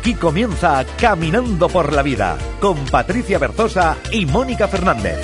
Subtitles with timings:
[0.00, 5.18] Aquí comienza Caminando por la Vida con Patricia Berzosa y Mónica Fernández.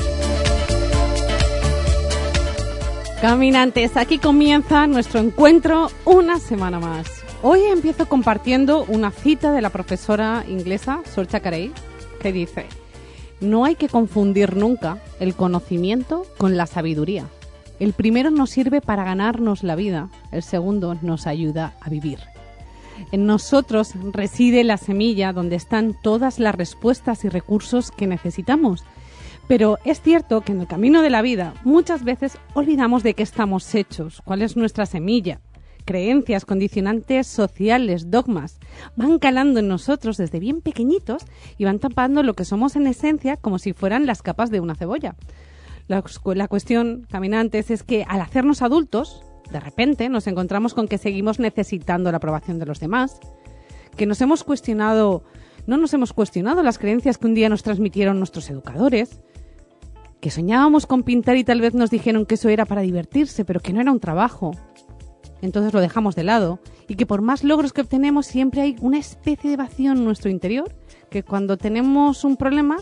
[3.22, 7.06] Caminantes, aquí comienza nuestro encuentro una semana más.
[7.42, 11.72] Hoy empiezo compartiendo una cita de la profesora inglesa Sorcha Carey
[12.20, 12.66] que dice,
[13.40, 17.24] no hay que confundir nunca el conocimiento con la sabiduría.
[17.80, 22.18] El primero nos sirve para ganarnos la vida, el segundo nos ayuda a vivir.
[23.12, 28.84] En nosotros reside la semilla donde están todas las respuestas y recursos que necesitamos.
[29.48, 33.22] Pero es cierto que en el camino de la vida muchas veces olvidamos de qué
[33.22, 35.40] estamos hechos, cuál es nuestra semilla.
[35.84, 38.58] Creencias, condicionantes sociales, dogmas,
[38.96, 41.22] van calando en nosotros desde bien pequeñitos
[41.58, 44.74] y van tapando lo que somos en esencia como si fueran las capas de una
[44.74, 45.14] cebolla.
[45.86, 46.02] La,
[46.34, 51.38] la cuestión, caminantes, es que al hacernos adultos, de repente nos encontramos con que seguimos
[51.38, 53.18] necesitando la aprobación de los demás,
[53.96, 55.22] que nos hemos cuestionado,
[55.66, 59.20] no nos hemos cuestionado las creencias que un día nos transmitieron nuestros educadores,
[60.20, 63.60] que soñábamos con pintar y tal vez nos dijeron que eso era para divertirse, pero
[63.60, 64.52] que no era un trabajo.
[65.42, 68.98] Entonces lo dejamos de lado y que por más logros que obtenemos siempre hay una
[68.98, 70.74] especie de vacío en nuestro interior,
[71.10, 72.78] que cuando tenemos un problema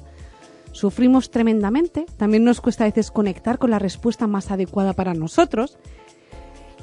[0.73, 5.79] sufrimos tremendamente, también nos cuesta a veces conectar con la respuesta más adecuada para nosotros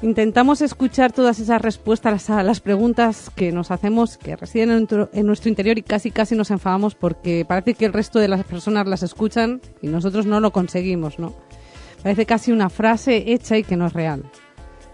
[0.02, 5.48] Intentamos escuchar todas esas respuestas a las preguntas que nos hacemos, que residen en nuestro,
[5.48, 9.04] interior y casi casi nos enfadamos porque parece que el resto de las personas las
[9.04, 11.32] escuchan y nosotros no lo conseguimos, ¿no?
[12.02, 14.24] Parece casi una frase hecha y que no es real.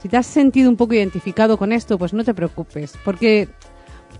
[0.03, 3.49] Si te has sentido un poco identificado con esto, pues no te preocupes, porque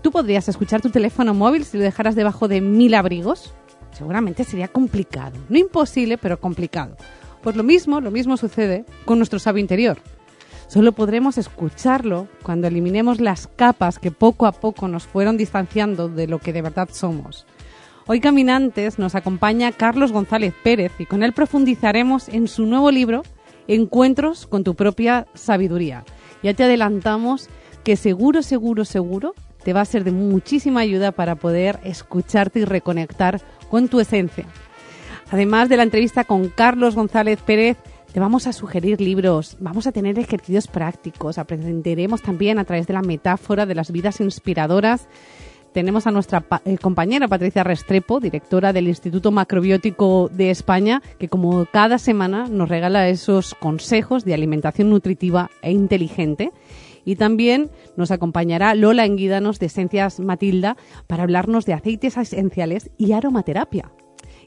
[0.01, 3.53] tú podrías escuchar tu teléfono móvil si lo dejaras debajo de mil abrigos.
[3.91, 5.37] Seguramente sería complicado.
[5.49, 6.97] No imposible, pero complicado.
[7.43, 9.99] Pues lo mismo, lo mismo sucede con nuestro sabio interior.
[10.69, 16.27] Solo podremos escucharlo cuando eliminemos las capas que poco a poco nos fueron distanciando de
[16.27, 17.47] lo que de verdad somos.
[18.05, 23.23] Hoy Caminantes nos acompaña Carlos González Pérez y con él profundizaremos en su nuevo libro
[23.67, 26.03] Encuentros con tu propia sabiduría.
[26.43, 27.49] Ya te adelantamos
[27.83, 29.33] que seguro, seguro, seguro
[29.63, 34.45] te va a ser de muchísima ayuda para poder escucharte y reconectar con tu esencia.
[35.31, 37.77] Además de la entrevista con Carlos González Pérez,
[38.13, 42.93] te vamos a sugerir libros, vamos a tener ejercicios prácticos, aprenderemos también a través de
[42.93, 45.07] la metáfora de las vidas inspiradoras.
[45.73, 51.67] Tenemos a nuestra eh, compañera Patricia Restrepo, directora del Instituto Macrobiótico de España, que como
[51.67, 56.51] cada semana nos regala esos consejos de alimentación nutritiva e inteligente.
[57.05, 63.11] Y también nos acompañará Lola Enguídanos de Esencias Matilda para hablarnos de aceites esenciales y
[63.11, 63.91] aromaterapia.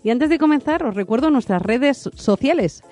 [0.03, 2.83] Y antes de comenzar, os recuerdo nuestras redes sociales.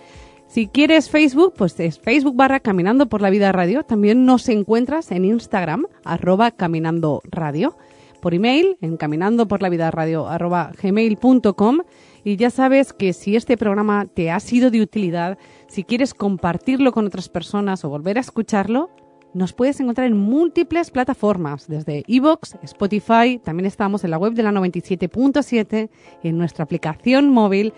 [0.51, 3.85] Si quieres Facebook, pues es Facebook barra Caminando por la Vida Radio.
[3.85, 7.77] También nos encuentras en Instagram, arroba Caminando Radio.
[8.21, 11.83] Por email, en caminando por la vida radio, arroba gmail.com.
[12.25, 15.39] Y ya sabes que si este programa te ha sido de utilidad,
[15.69, 18.91] si quieres compartirlo con otras personas o volver a escucharlo,
[19.33, 24.43] nos puedes encontrar en múltiples plataformas, desde Evox, Spotify, también estamos en la web de
[24.43, 25.89] la 97.7,
[26.25, 27.73] en nuestra aplicación móvil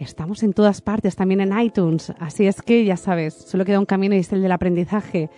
[0.00, 3.84] Estamos en todas partes, también en iTunes, así es que ya sabes, solo queda un
[3.84, 5.28] camino y es el del aprendizaje.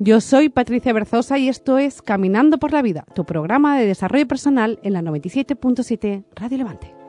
[0.00, 4.26] Yo soy Patricia Berzosa y esto es Caminando por la Vida, tu programa de desarrollo
[4.26, 6.99] personal en la 97.7 Radio Levante.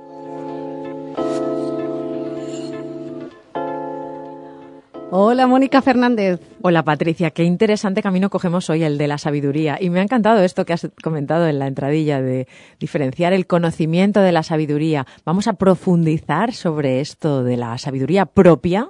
[5.14, 6.40] Hola Mónica Fernández.
[6.62, 9.78] Hola Patricia, qué interesante camino cogemos hoy, el de la sabiduría.
[9.78, 12.48] Y me ha encantado esto que has comentado en la entradilla de
[12.80, 15.06] diferenciar el conocimiento de la sabiduría.
[15.26, 18.90] Vamos a profundizar sobre esto de la sabiduría propia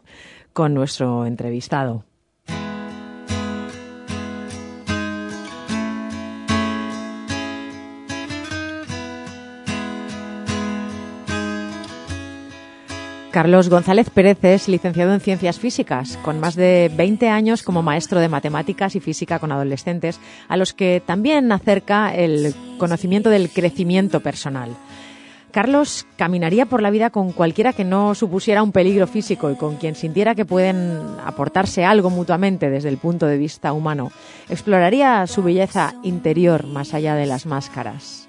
[0.54, 2.04] con nuestro entrevistado.
[13.32, 18.20] Carlos González Pérez es licenciado en Ciencias Físicas, con más de 20 años como maestro
[18.20, 20.20] de matemáticas y física con adolescentes,
[20.50, 24.76] a los que también acerca el conocimiento del crecimiento personal.
[25.52, 29.78] Carlos caminaría por la vida con cualquiera que no supusiera un peligro físico y con
[29.78, 34.12] quien sintiera que pueden aportarse algo mutuamente desde el punto de vista humano.
[34.50, 38.28] Exploraría su belleza interior más allá de las máscaras.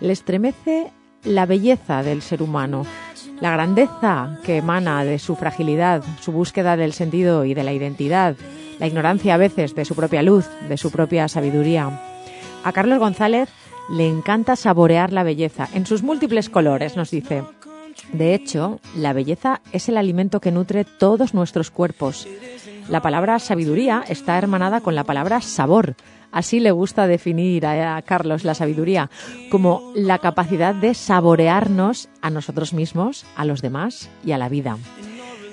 [0.00, 0.92] Le estremece
[1.24, 2.86] la belleza del ser humano,
[3.40, 8.36] la grandeza que emana de su fragilidad, su búsqueda del sentido y de la identidad,
[8.78, 12.00] la ignorancia a veces de su propia luz, de su propia sabiduría.
[12.64, 13.48] A Carlos González
[13.90, 17.44] le encanta saborear la belleza en sus múltiples colores, nos dice.
[18.12, 22.26] De hecho, la belleza es el alimento que nutre todos nuestros cuerpos.
[22.88, 25.96] La palabra sabiduría está hermanada con la palabra sabor.
[26.32, 29.10] Así le gusta definir a Carlos la sabiduría,
[29.50, 34.76] como la capacidad de saborearnos a nosotros mismos, a los demás y a la vida.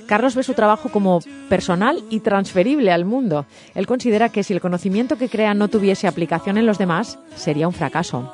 [0.08, 3.46] Carlos ve su trabajo como personal y transferible al mundo.
[3.74, 7.68] Él considera que si el conocimiento que crea no tuviese aplicación en los demás, sería
[7.68, 8.32] un fracaso.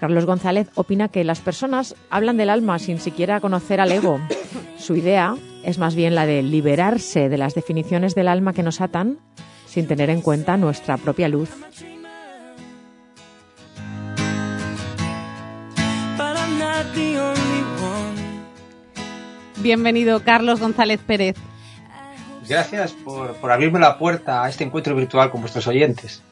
[0.00, 4.20] Carlos González opina que las personas hablan del alma sin siquiera conocer al ego.
[4.78, 8.80] Su idea es más bien la de liberarse de las definiciones del alma que nos
[8.80, 9.18] atan
[9.68, 11.50] sin tener en cuenta nuestra propia luz.
[19.60, 21.36] Bienvenido, Carlos González Pérez.
[22.48, 26.22] Gracias por, abrirme la puerta a este encuentro virtual con vuestros oyentes.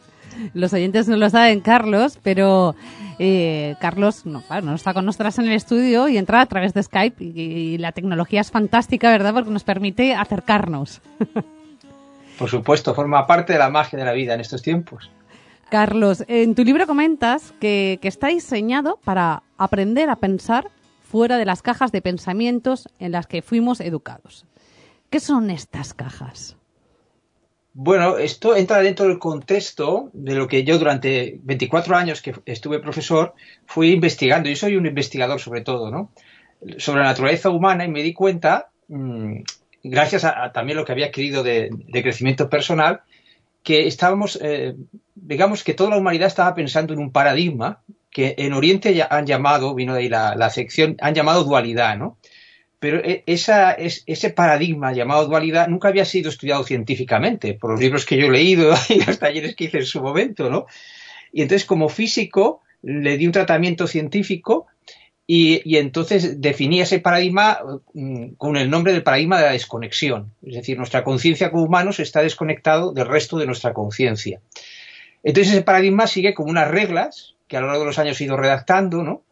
[0.55, 2.75] Los oyentes no lo saben, Carlos, pero
[3.19, 6.83] eh, Carlos no, no está con nosotras en el estudio y entra a través de
[6.83, 9.35] Skype y, la tecnología es fantástica, ¿verdad?
[9.35, 11.01] Porque nos permite acercarnos.
[12.39, 15.11] Por supuesto, forma parte de la magia de la vida en estos tiempos.
[15.71, 20.71] Carlos, en tu libro comentas que está diseñado para aprender a pensar
[21.03, 24.45] fuera de las cajas de pensamientos en las que fuimos educados.
[25.11, 26.57] ¿Qué son estas cajas?
[27.79, 32.79] Bueno, esto entra dentro del contexto de lo que yo durante 24 años que estuve
[32.79, 33.35] profesor
[33.67, 34.49] fui investigando.
[34.49, 36.11] Yo soy un investigador sobre todo, ¿no?
[36.79, 39.41] Sobre la naturaleza humana y me di cuenta, mm,
[39.91, 43.01] gracias a, también lo que había adquirido de, crecimiento personal,
[43.63, 44.75] que estábamos, eh,
[45.15, 49.75] digamos que toda la humanidad estaba pensando en un paradigma que en Oriente han llamado,
[49.75, 52.19] vino de ahí la, sección, han llamado dualidad, ¿no?
[52.79, 58.07] Pero e, esa, ese paradigma llamado dualidad nunca había sido estudiado científicamente, por los libros
[58.07, 60.67] que yo he leído y los talleres que hice en su momento, ¿no?
[61.33, 64.67] Y entonces, como físico, le di un tratamiento científico
[65.27, 67.59] y, entonces definí ese paradigma
[67.95, 70.33] mm, con el nombre del paradigma de la desconexión.
[70.47, 74.41] Es decir, nuestra conciencia como humanos está desconectado del resto de nuestra conciencia.
[75.25, 78.25] Entonces ese paradigma sigue como unas reglas que a lo largo de los años he
[78.25, 79.25] ido redactando, ¿no?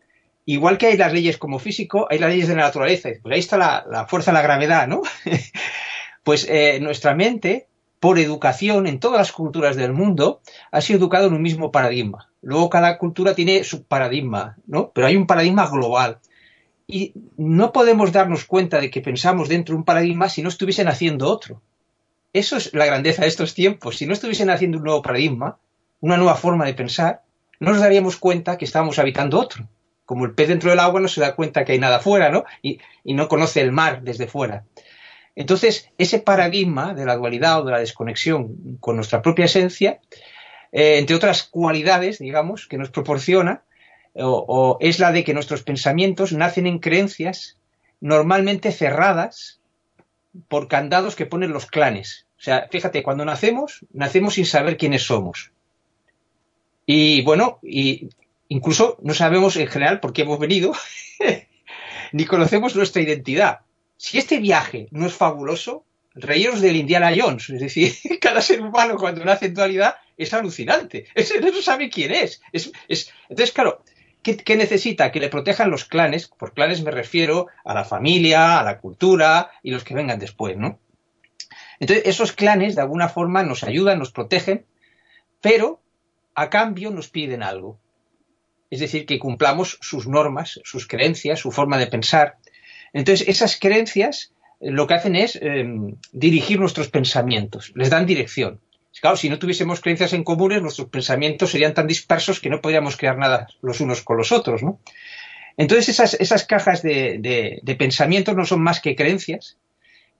[0.47, 3.11] Igual que hay las leyes como físico, hay las leyes de la naturaleza.
[3.23, 5.03] Pues ahí está la, fuerza de la gravedad, ¿no?
[6.25, 7.69] pues eh, nuestra mente,
[8.01, 10.41] por educación en todas las culturas del mundo,
[10.73, 12.29] ha sido educado en un mismo paradigma.
[12.45, 14.91] Luego cada cultura tiene su paradigma, ¿no?
[14.91, 16.19] Pero hay un paradigma global.
[16.87, 20.89] Y no podemos darnos cuenta de que pensamos dentro de un paradigma si no estuviesen
[20.89, 21.63] haciendo otro.
[22.35, 23.97] Eso es la grandeza de estos tiempos.
[23.97, 25.57] Si no estuviesen haciendo un nuevo paradigma,
[26.01, 27.23] una nueva forma de pensar,
[27.61, 29.67] no nos daríamos cuenta que estábamos habitando otro.
[30.05, 32.45] Como el pez dentro del agua no se da cuenta que hay nada fuera, ¿no?
[32.61, 34.65] Y, no conoce el mar desde fuera.
[35.35, 40.01] Entonces, ese paradigma de la dualidad o de la desconexión con nuestra propia esencia,
[40.75, 43.63] eh, entre otras cualidades, digamos, que nos proporciona,
[44.17, 47.59] o, es la de que nuestros pensamientos nacen en creencias
[48.01, 49.61] normalmente cerradas
[50.49, 52.27] por candados que ponen los clanes.
[52.39, 55.53] O sea, fíjate, cuando nacemos, nacemos sin saber quiénes somos.
[56.87, 58.09] Y bueno, y
[58.49, 60.73] incluso no sabemos en general por qué hemos venido,
[62.13, 63.61] ni conocemos nuestra identidad.
[63.97, 65.85] Si este viaje no es fabuloso,
[66.15, 71.07] reíros del Indiana Jones, es decir, cada ser humano cuando nace en dualidad es alucinante,
[71.15, 72.41] ese no sabe quién es.
[72.53, 72.73] es,
[73.29, 73.83] entonces, claro,
[74.23, 75.11] ¿qué, ¿qué, necesita?
[75.11, 79.51] Que le protejan los clanes, por clanes me refiero a la familia, a la cultura
[79.63, 80.79] y los que vengan después, ¿no?
[81.81, 84.65] Entonces, esos clanes de alguna forma nos ayudan, nos protegen,
[85.41, 85.81] pero
[86.35, 87.79] a cambio nos piden algo.
[88.71, 92.39] Es decir, que cumplamos sus normas, sus creencias, su forma de pensar.
[92.93, 94.34] Entonces, esas creencias
[94.65, 98.61] lo que hacen es em, dirigir nuestros pensamientos, les dan dirección.
[99.01, 102.97] Claro, si no tuviésemos creencias en comunes, nuestros pensamientos serían tan dispersos que no podríamos
[102.97, 104.79] crear nada los unos con los otros, ¿no?
[105.57, 109.57] Entonces, esas, esas cajas de, de pensamientos no son más que creencias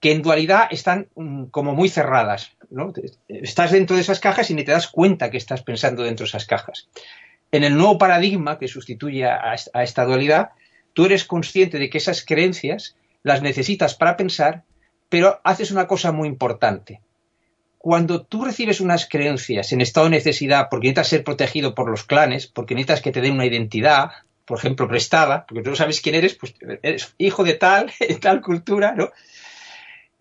[0.05, 2.53] que en dualidad están mm, como muy cerradas.
[2.71, 2.93] ¿no?
[3.27, 6.29] Estás dentro de esas cajas y ni te das cuenta que estás pensando dentro de
[6.29, 6.91] esas cajas.
[7.51, 10.51] En el nuevo paradigma que sustituye a, esta dualidad,
[10.93, 14.63] tú eres consciente de que esas creencias las necesitas para pensar,
[15.09, 17.01] pero haces una cosa muy importante.
[17.79, 22.05] Cuando tú recibes unas creencias en estado de necesidad porque necesitas ser protegido por los
[22.05, 24.11] clanes, porque necesitas que te den una identidad,
[24.45, 28.21] por ejemplo, prestada, porque tú no sabes quién eres, pues eres hijo de tal, en
[28.21, 29.11] tal cultura, ¿no?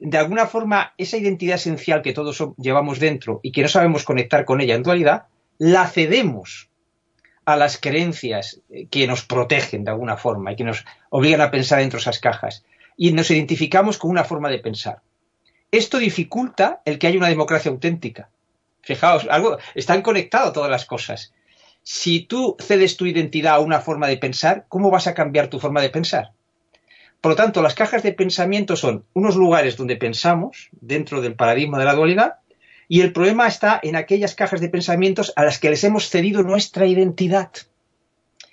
[0.03, 4.43] de alguna forma esa identidad esencial que todos llevamos dentro y que no sabemos conectar
[4.43, 6.69] con ella en dualidad, la cedemos
[7.45, 11.79] a las creencias que nos protegen de alguna forma y que nos obligan a pensar
[11.79, 12.65] dentro de esas cajas.
[12.97, 15.01] Y nos identificamos con una forma de pensar.
[15.71, 18.29] Esto dificulta el que haya una democracia auténtica.
[18.81, 21.33] Fijaos, algo, están conectadas todas las cosas.
[21.81, 25.59] Si tú cedes tu identidad a una forma de pensar, ¿cómo vas a cambiar tu
[25.59, 26.31] forma de pensar?
[27.21, 31.79] Por lo tanto, las cajas de pensamiento son unos lugares donde pensamos dentro del paradigma
[31.79, 32.35] de la dualidad
[32.88, 36.43] y el problema está en aquellas cajas de pensamientos a las que les hemos cedido
[36.43, 37.50] nuestra identidad.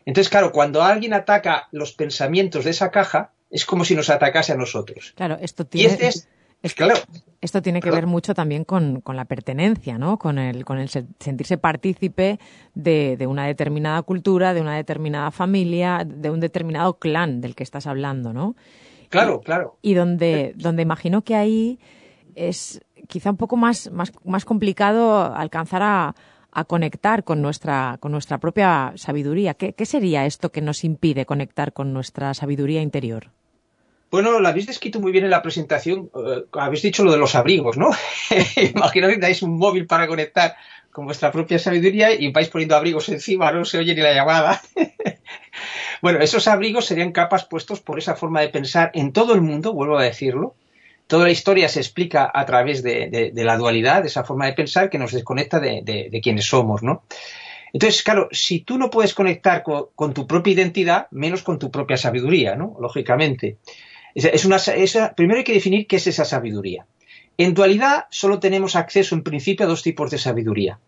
[0.06, 4.52] Entonces, claro, cuando alguien ataca los pensamientos de esa caja, es como si nos atacase
[4.52, 5.12] a nosotros.
[5.16, 5.88] Claro, esto tiene...
[5.88, 6.28] Y este
[6.62, 6.94] es, claro,
[7.40, 10.18] esto tiene que ver mucho también con, la pertenencia, ¿no?
[10.18, 12.38] Con el, con el sentirse partícipe
[12.74, 17.62] de, de, una determinada cultura, de una determinada familia, de un determinado clan del que
[17.62, 18.56] estás hablando, ¿no?
[19.08, 19.78] Claro, claro.
[19.80, 21.78] Y donde, donde imagino que ahí
[22.34, 26.14] es quizá un poco más, más, más complicado alcanzar a,
[26.52, 29.54] a conectar con nuestra, con nuestra propia sabiduría.
[29.54, 33.30] ¿Qué, ¿Qué, sería esto que nos impide conectar con nuestra sabiduría interior?
[34.10, 36.10] Bueno, lo habéis descrito muy bien en la presentación.
[36.12, 37.90] Uh, habéis dicho lo de los abrigos, ¿no?
[38.74, 40.56] Imaginaos que dais un móvil para conectar
[40.90, 44.60] con vuestra propia sabiduría y vais poniendo abrigos encima, no se oye ni la llamada.
[46.02, 49.72] bueno, esos abrigos serían capas puestos por esa forma de pensar en todo el mundo,
[49.72, 50.56] vuelvo a decirlo.
[51.06, 54.90] Toda la historia se explica a través de, la dualidad, de esa forma de pensar
[54.90, 57.04] que nos desconecta de, quienes somos, ¿no?
[57.72, 61.70] Entonces, claro, si tú no puedes conectar con, con, tu propia identidad, menos con tu
[61.70, 62.76] propia sabiduría, ¿no?
[62.80, 63.58] Lógicamente.
[64.14, 66.86] Es una, esa, primero hay que definir qué es esa sabiduría.
[67.38, 70.78] En dualidad solo tenemos acceso en principio a dos tipos de sabiduría,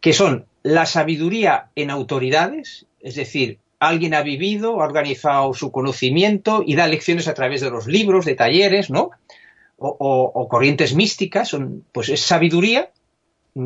[0.00, 6.62] que son la sabiduría en autoridades, es decir, alguien ha vivido, ha organizado su conocimiento
[6.66, 9.10] y da lecciones a través de los libros, de talleres, ¿no?
[9.78, 12.90] O, o, corrientes místicas, son, pues es sabiduría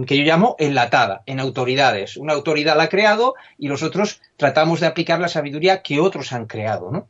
[0.07, 2.17] que yo llamo enlatada, en autoridades.
[2.17, 6.47] Una autoridad la ha creado y nosotros tratamos de aplicar la sabiduría que otros han
[6.47, 7.09] creado, ¿no?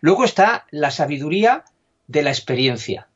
[0.00, 1.64] Luego está la sabiduría
[2.06, 3.08] de la experiencia,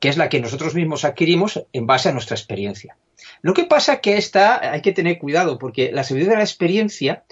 [0.00, 2.96] que es la que nosotros mismos adquirimos en base a nuestra experiencia.
[3.42, 6.44] Lo que pasa es que esta hay que tener cuidado, porque la sabiduría de la
[6.44, 7.24] experiencia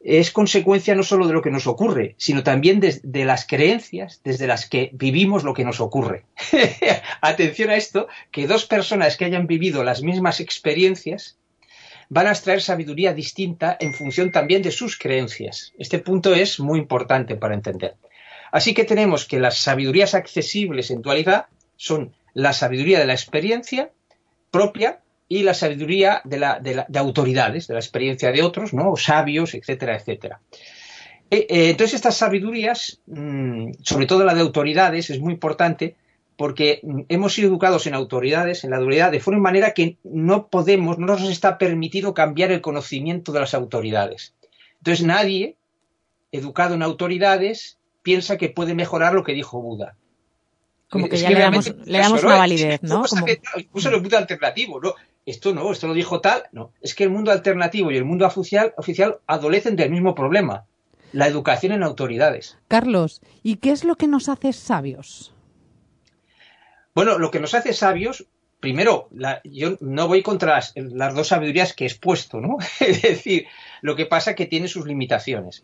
[0.00, 4.20] es consecuencia no solo de lo que nos ocurre, sino también de, de las creencias
[4.22, 6.24] desde las que vivimos lo que nos ocurre.
[7.20, 11.36] Atención a esto, que dos personas que hayan vivido las mismas experiencias
[12.08, 15.72] van a extraer sabiduría distinta en función también de sus creencias.
[15.78, 17.96] Este punto es muy importante para entender.
[18.52, 23.90] Así que tenemos que las sabidurías accesibles en dualidad son la sabiduría de la experiencia
[24.50, 28.96] propia y la sabiduría de, autoridades, de la experiencia de otros, ¿no?
[28.96, 30.40] sabios, etcétera, etcétera.
[31.30, 35.96] Eh, eh, entonces estas sabidurías, mmm, sobre todo la de autoridades, es muy importante
[36.36, 40.96] porque hemos sido educados en autoridades, en la dualidad, de forma manera que no podemos,
[40.96, 44.34] no nos está permitido cambiar el conocimiento de las autoridades.
[44.78, 45.56] Entonces nadie,
[46.30, 47.77] educado en autoridades,
[48.08, 49.94] piensa que puede mejorar lo que dijo Buda.
[50.88, 53.02] Como que es ya que le damos, le damos una validez, ¿no?
[53.02, 53.26] Como...
[53.26, 54.94] Que, incluso el mundo alternativo, ¿no?
[55.26, 56.72] Esto no, esto lo dijo tal, no.
[56.80, 60.64] Es que el mundo alternativo y el mundo oficial, oficial adolecen del mismo problema,
[61.12, 62.56] la educación en autoridades.
[62.66, 65.34] Carlos, ¿y qué es lo que nos hace sabios?
[66.94, 68.24] Bueno, lo que nos hace sabios,
[68.58, 72.56] primero, la, yo no voy contra las, las, dos sabidurías que he expuesto, ¿no?
[72.80, 73.48] es decir,
[73.82, 75.62] lo que pasa es que tiene sus limitaciones.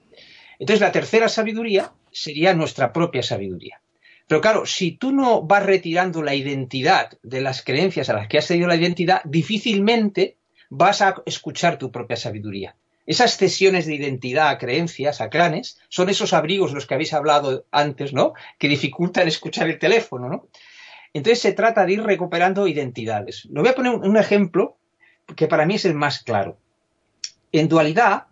[0.58, 3.80] Entonces, la tercera sabiduría sería nuestra propia sabiduría.
[4.26, 8.38] Pero claro, si tú no vas retirando la identidad de las creencias a las que
[8.38, 10.36] has cedido la identidad, difícilmente
[10.70, 12.76] vas a escuchar tu propia sabiduría.
[13.06, 17.12] Esas cesiones de identidad a creencias, a clanes, son esos abrigos de los que habéis
[17.12, 18.32] hablado antes, ¿no?
[18.58, 20.48] Que dificultan escuchar el teléfono, ¿no?
[21.12, 23.44] Entonces se trata de ir recuperando identidades.
[23.50, 24.78] Lo voy a poner un ejemplo
[25.36, 26.58] que para mí es el más claro.
[27.52, 28.24] En dualidad,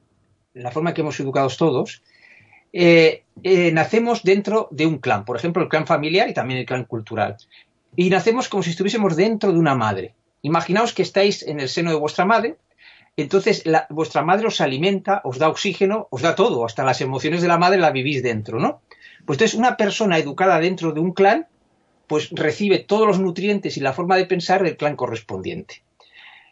[0.55, 2.02] la forma que hemos educado todos,
[2.73, 6.67] eh, eh, nacemos dentro de un clan, por ejemplo, el clan familiar y también el
[6.67, 7.37] clan cultural.
[7.97, 10.14] Y nacemos como si estuviésemos dentro de una madre.
[10.43, 12.57] Imaginaos que estáis en el seno de vuestra madre,
[13.17, 17.49] entonces vuestra madre os alimenta, os da oxígeno, os da todo, hasta las emociones de
[17.49, 18.81] la madre la vivís dentro, ¿no?
[19.26, 21.47] Pues entonces una persona educada dentro de un clan,
[22.07, 25.83] pues recibe todos los nutrientes y la forma de pensar del clan correspondiente.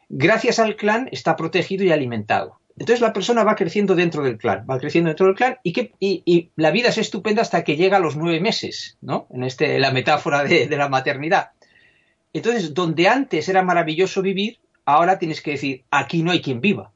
[0.08, 2.59] Gracias al clan está protegido y alimentado.
[2.80, 6.70] Entonces la persona va creciendo dentro del clan, va creciendo dentro del clan y, la
[6.70, 9.26] vida es estupenda hasta que llega a los nueve meses, ¿no?
[9.28, 11.50] En este, la metáfora de, la maternidad.
[12.32, 16.90] Entonces, donde antes era maravilloso vivir, ahora tienes que decir, aquí no hay quien viva.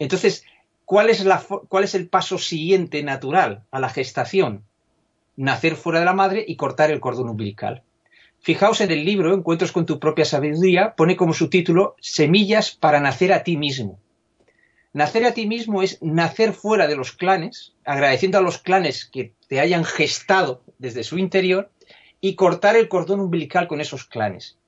[0.00, 0.44] Entonces,
[0.84, 1.24] ¿cuál es,
[1.68, 4.64] ¿cuál es el paso siguiente natural a la gestación?
[5.36, 7.84] Nacer fuera de la madre y cortar el cordón umbilical.
[8.40, 13.32] Fijaos en el libro Encuentros con tu propia sabiduría, pone como subtítulo Semillas para nacer
[13.32, 14.00] a ti mismo.
[14.92, 19.34] Nacer a ti mismo es nacer fuera de los clanes, agradeciendo a los clanes que
[19.48, 21.70] te hayan gestado desde su interior
[22.20, 24.58] y cortar el cordón umbilical con esos clanes.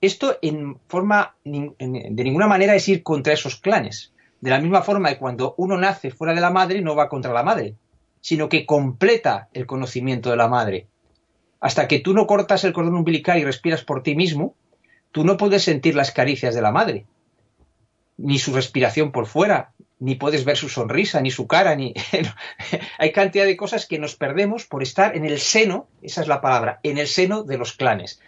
[0.00, 4.12] Esto en forma de ninguna manera es ir contra esos clanes.
[4.40, 7.32] De la misma forma que cuando uno nace fuera de la madre no va contra
[7.32, 7.76] la madre.
[8.22, 10.86] sino que completa el conocimiento de la madre.
[11.60, 14.54] Hasta que tú no cortas el cordón umbilical y respiras por ti mismo,
[15.10, 17.04] tú no puedes sentir las caricias de la madre,
[18.22, 21.92] ni su respiración por fuera, ni puedes ver su sonrisa, ni su cara, ni...
[22.98, 26.40] Hay cantidad de cosas que nos perdemos por estar en el seno, esa es la
[26.40, 28.20] palabra, en el seno de los clanes.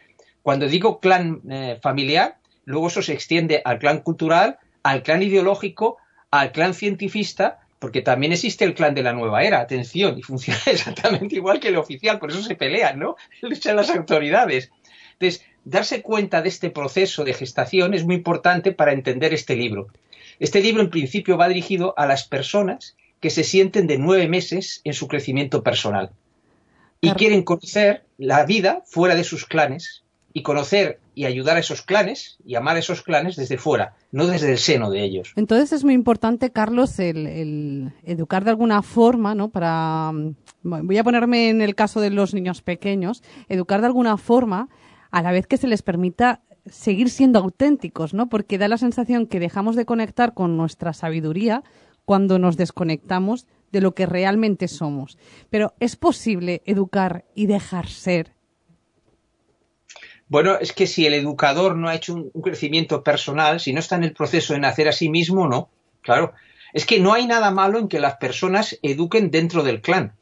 [0.43, 5.97] Cuando digo clan eh, familiar, luego eso se extiende al clan cultural, al clan ideológico,
[6.31, 10.61] al clan cientifista, porque también existe el clan de la nueva era, atención, y funciona
[10.67, 13.17] exactamente igual que el oficial, por eso se pelean, ¿no?
[13.43, 14.71] Luchan las autoridades.
[15.19, 19.89] Entonces, darse cuenta de este proceso de gestación es muy importante para entender este libro.
[20.39, 24.81] Este libro, en principio, va dirigido a las personas que se sienten de nueve meses
[24.85, 26.11] en su crecimiento personal
[27.01, 30.03] y quieren conocer la vida fuera de sus clanes
[30.33, 34.27] y conocer y ayudar a esos clanes y amar a esos clanes desde fuera, no
[34.27, 35.33] desde el seno de ellos.
[35.37, 39.49] Entonces es muy importante, Carlos, el, educar de alguna forma, ¿no?
[39.51, 44.17] Para, mm, voy a ponerme en el caso de los niños pequeños, educar de alguna
[44.17, 44.69] forma
[45.15, 48.29] a la vez que se les permita seguir siendo auténticos, ¿no?
[48.29, 51.63] Porque da la sensación que dejamos de conectar con nuestra sabiduría
[52.05, 55.17] cuando nos desconectamos de lo que realmente somos.
[55.51, 58.33] Pero ¿es posible educar y dejar ser
[60.27, 63.95] bueno, es que si el educador no ha hecho un, crecimiento personal, si no está
[63.95, 65.69] en el proceso de nacer a sí mismo, no.
[66.01, 66.33] Claro.
[66.73, 70.15] Es que no hay nada malo en que las personas eduquen dentro del clan.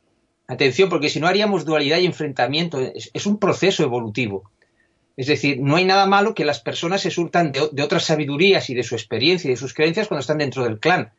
[0.48, 2.78] Atención, porque si no haríamos dualidad y enfrentamiento.
[2.80, 4.50] Es, un proceso evolutivo.
[5.16, 8.74] Es decir, no hay nada malo que las personas se surtan de, otras sabidurías y
[8.74, 11.12] de su experiencia y de sus creencias cuando están dentro del clan.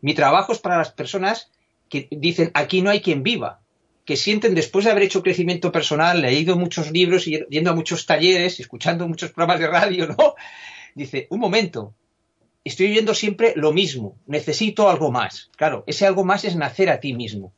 [0.00, 1.50] Mi trabajo es para las personas
[1.88, 3.62] que dicen aquí no hay quien viva
[4.04, 8.06] que sienten después de haber hecho crecimiento personal, leído muchos libros, y yendo a muchos
[8.06, 10.34] talleres, escuchando muchos programas de radio, ¿no?
[10.94, 11.94] Dice, un momento,
[12.64, 15.50] estoy oyendo siempre lo mismo, necesito algo más.
[15.56, 17.52] Claro, ese algo más es nacer a ti mismo.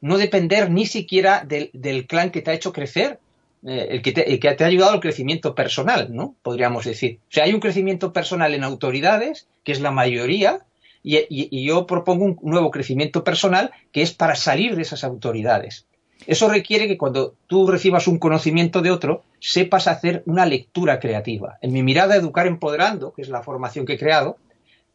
[0.00, 3.20] No depender ni siquiera del, clan que te ha hecho crecer,
[3.66, 6.34] eh, el, que te, ha ayudado al crecimiento personal, ¿no?
[6.42, 7.20] Podríamos decir.
[7.28, 10.60] O sea, hay un crecimiento personal en autoridades, que es la mayoría,
[11.02, 15.86] y, y, yo propongo un nuevo crecimiento personal que es para salir de esas autoridades.
[16.26, 21.58] Eso requiere que cuando tú recibas un conocimiento de otro, sepas hacer una lectura creativa.
[21.62, 24.36] En mi mirada Educar Empoderando, que es la formación que he creado,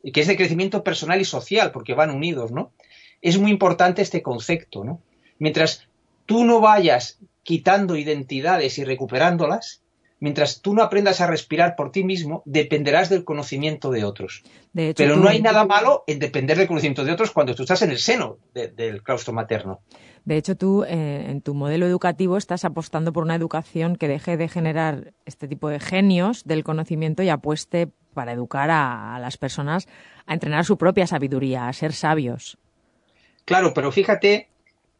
[0.04, 2.72] y que es de crecimiento personal y social, porque van unidos, ¿no?
[3.24, 5.02] Es muy importante este concepto, ¿no?
[5.40, 5.88] Mientras
[6.28, 9.84] tú no vayas quitando identidades y recuperándolas,
[10.20, 14.42] mientras tú no aprendas a respirar por ti mismo, dependerás del conocimiento de otros.
[14.74, 17.92] Pero no hay nada malo en depender del conocimiento de otros cuando tú estás en
[17.92, 19.82] el seno del claustro materno.
[20.26, 24.38] De hecho, tú eh, en tu modelo educativo estás apostando por una educación que deje
[24.38, 29.88] de generar este tipo de genios del conocimiento y apueste para educar a, las personas
[30.26, 32.58] a entrenar su propia sabiduría, a ser sabios.
[33.46, 34.50] Claro, pero fíjate,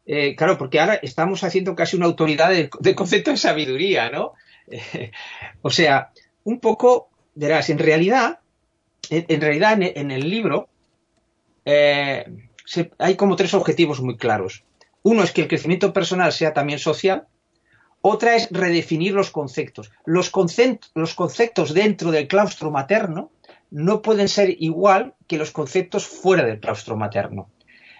[0.06, 4.34] eh, claro, porque ahora estamos haciendo casi una autoridad del, concepto de sabiduría, ¿no?
[5.62, 6.12] o sea,
[6.44, 8.38] un poco, verás, en realidad,
[9.10, 10.68] en, realidad en, el libro
[11.64, 12.24] eh,
[12.98, 14.64] hay como tres objetivos muy claros.
[15.02, 17.26] Uno es que el crecimiento personal sea también social.
[18.00, 19.92] Otra es redefinir los conceptos.
[20.04, 23.30] Los, conceptos dentro del claustro materno
[23.70, 27.48] no pueden ser igual que los conceptos fuera del claustro materno.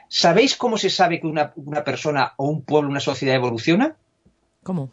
[0.08, 1.52] ¿Sabéis cómo se sabe que una,
[1.84, 3.96] persona o un pueblo, una sociedad evoluciona?
[4.62, 4.90] ¿Cómo?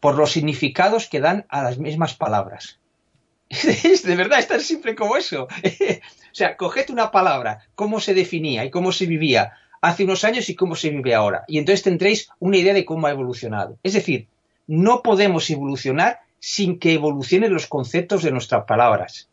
[0.00, 2.78] Por los significados que dan a las mismas palabras.
[3.48, 5.44] Es de verdad, es tan simple como eso.
[6.32, 10.48] o sea, coged una palabra, cómo se definía y cómo se vivía hace unos años
[10.48, 11.44] y cómo se vive ahora.
[11.46, 13.78] Y entonces tendréis una idea de cómo ha evolucionado.
[13.82, 14.26] Es decir,
[14.66, 19.28] no podemos evolucionar sin que evolucionen los conceptos de nuestras palabras.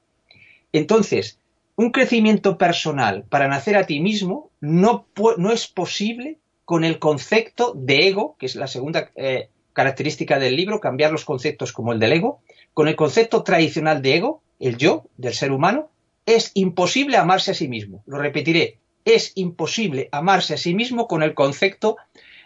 [0.71, 1.39] Entonces,
[1.75, 5.07] un crecimiento personal para nacer a ti mismo no,
[5.37, 10.55] no es posible con el concepto de ego, que es la segunda eh, característica del
[10.55, 12.41] libro, cambiar los conceptos como el del ego,
[12.73, 15.89] con el concepto tradicional de ego, el yo, del ser humano,
[16.25, 18.03] es imposible amarse a sí mismo.
[18.05, 21.97] Lo repetiré, es imposible amarse a sí mismo con el concepto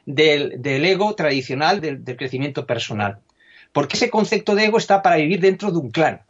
[0.05, 3.19] del, ego tradicional, del, crecimiento personal.
[3.71, 6.21] Porque ese concepto de ego está para vivir dentro de un clan,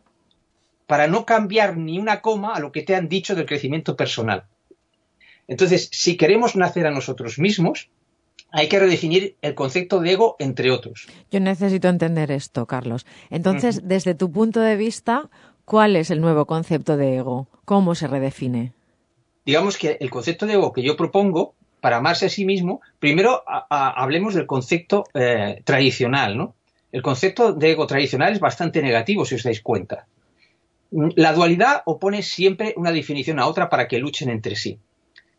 [0.87, 4.45] para no cambiar ni una coma a lo que te han dicho del crecimiento personal.
[5.47, 7.89] Entonces, si queremos nacer a nosotros mismos,
[8.51, 11.07] hay que redefinir el concepto de ego, entre otros.
[11.29, 13.05] Yo necesito entender esto, Carlos.
[13.29, 15.29] Entonces, desde tu punto de vista,
[15.65, 17.47] ¿cuál es el nuevo concepto de ego?
[17.65, 18.73] ¿Cómo se redefine?
[19.47, 23.43] digamos que el concepto de ego que yo propongo para amarse a sí mismo, primero
[23.69, 26.55] hablemos del concepto eh, tradicional, ¿no?
[26.91, 30.05] El concepto de ego tradicional es bastante negativo, si os dais cuenta.
[30.91, 34.79] La dualidad opone siempre una definición a otra para que luchen entre sí.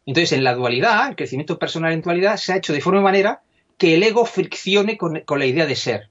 [0.04, 3.42] Entonces, en la dualidad, el crecimiento personal en dualidad se ha hecho de forma manera
[3.76, 6.10] que el ego friccione con, la idea de ser.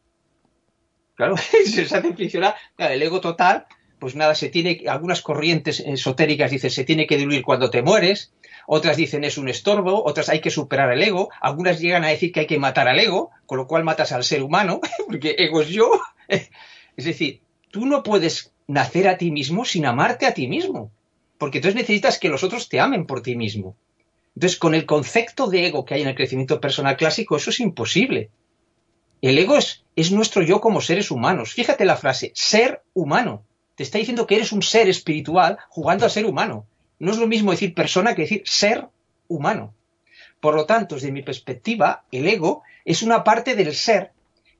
[1.16, 2.56] Claro, se hace friccionar.
[2.78, 3.66] el ego total,
[4.00, 8.32] pues nada, se tiene, algunas corrientes esotéricas dicen se tiene que diluir cuando te mueres,
[8.68, 12.32] otras dicen es un estorbo, otras hay que superar el ego, algunas llegan a decir
[12.32, 15.62] que hay que matar al ego, con lo cual matas al ser humano, porque ego
[15.62, 15.90] es yo.
[16.98, 20.92] Es decir, tú no puedes nacer a ti mismo sin amarte a ti mismo,
[21.38, 23.76] porque entonces necesitas que los otros te amen por ti mismo.
[24.36, 27.60] Entonces, con el concepto de ego que hay en el crecimiento personal clásico, eso es
[27.60, 28.30] imposible.
[29.22, 31.54] El ego es, es nuestro yo como seres humanos.
[31.54, 33.44] Fíjate la frase, ser humano.
[33.76, 36.68] Te está diciendo que eres un ser espiritual jugando a ser humano.
[37.00, 38.88] No es lo mismo decir persona que decir ser
[39.28, 39.74] humano.
[40.40, 44.12] Por lo tanto, desde mi perspectiva, el ego es una parte del ser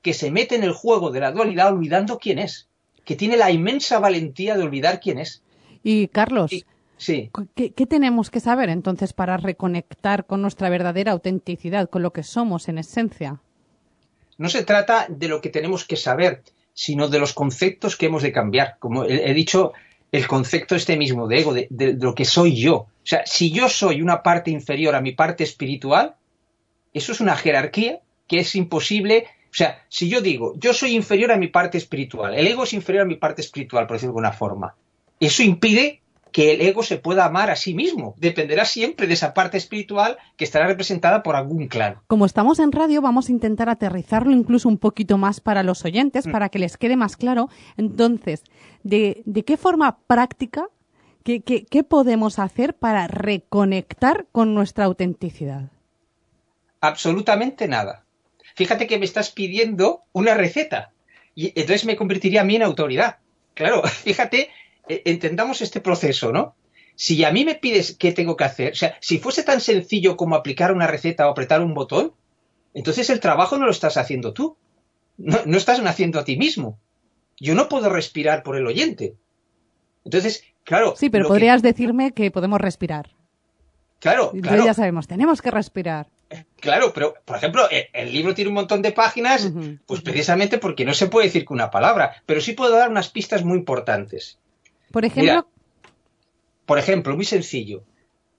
[0.02, 2.67] que se mete en el juego de la dualidad olvidando quién es
[3.08, 5.42] que tiene la inmensa valentía de olvidar quién es.
[5.82, 6.50] Y Carlos,
[6.98, 7.30] sí.
[7.54, 12.68] ¿qué, tenemos que saber entonces para reconectar con nuestra verdadera autenticidad, con lo que somos
[12.68, 13.40] en esencia?
[14.36, 16.42] No se trata de lo que tenemos que saber,
[16.74, 18.76] sino de los conceptos que hemos de cambiar.
[18.78, 19.72] Como he, dicho,
[20.12, 22.74] el concepto este mismo de ego, de, de, lo que soy yo.
[22.74, 26.16] O sea, si yo soy una parte inferior a mi parte espiritual,
[26.92, 31.32] eso es una jerarquía que es imposible o sea, si yo digo, yo soy inferior
[31.32, 34.18] a mi parte espiritual, el ego es inferior a mi parte espiritual, por decirlo de
[34.18, 34.74] alguna forma,
[35.20, 38.14] eso impide que el ego se pueda amar a sí mismo.
[38.18, 41.96] Dependerá siempre de esa parte espiritual que estará representada por algún clan.
[42.06, 46.26] Como estamos en radio, vamos a intentar aterrizarlo incluso un poquito más para los oyentes,
[46.26, 46.30] mm.
[46.30, 47.48] para que les quede más claro.
[47.78, 48.44] Entonces,
[48.82, 50.68] ¿de, qué forma práctica,
[51.24, 55.70] qué podemos hacer para reconectar con nuestra autenticidad?
[56.80, 58.04] Absolutamente nada
[58.58, 60.90] fíjate que me estás pidiendo una receta.
[61.36, 63.18] Y entonces me convertiría a mí en autoridad.
[63.54, 64.50] Claro, fíjate,
[64.88, 66.56] e, entendamos este proceso, ¿no?
[66.96, 70.16] Si a mí me pides qué tengo que hacer, o sea, si fuese tan sencillo
[70.16, 72.12] como aplicar una receta o apretar un botón,
[72.74, 74.56] entonces el trabajo no lo estás haciendo tú.
[75.16, 76.80] No, no estás haciendo a ti mismo.
[77.38, 79.14] Yo no puedo respirar por el oyente.
[80.04, 80.94] Entonces, claro.
[80.96, 83.10] Sí, pero podrías decirme que podemos respirar.
[84.00, 84.64] Claro, claro.
[84.64, 86.08] Ya sabemos, tenemos que respirar.
[86.60, 89.50] Claro, pero por ejemplo, e, el, libro tiene un montón de páginas,
[89.86, 93.08] pues precisamente porque no se puede decir que una palabra, pero sí puedo dar unas
[93.08, 94.38] pistas muy importantes.
[94.90, 95.48] Por ejemplo.
[96.66, 97.84] por ejemplo, muy sencillo.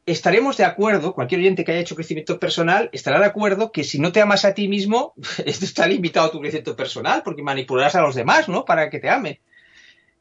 [0.06, 4.00] Estaremos de acuerdo, cualquier oyente que haya hecho crecimiento personal estará de acuerdo que si
[4.00, 5.14] no te amas a ti mismo,
[5.46, 8.66] esto está limitado a tu crecimiento personal, porque manipularás a los demás, ¿no?
[8.66, 9.40] Para que te amen.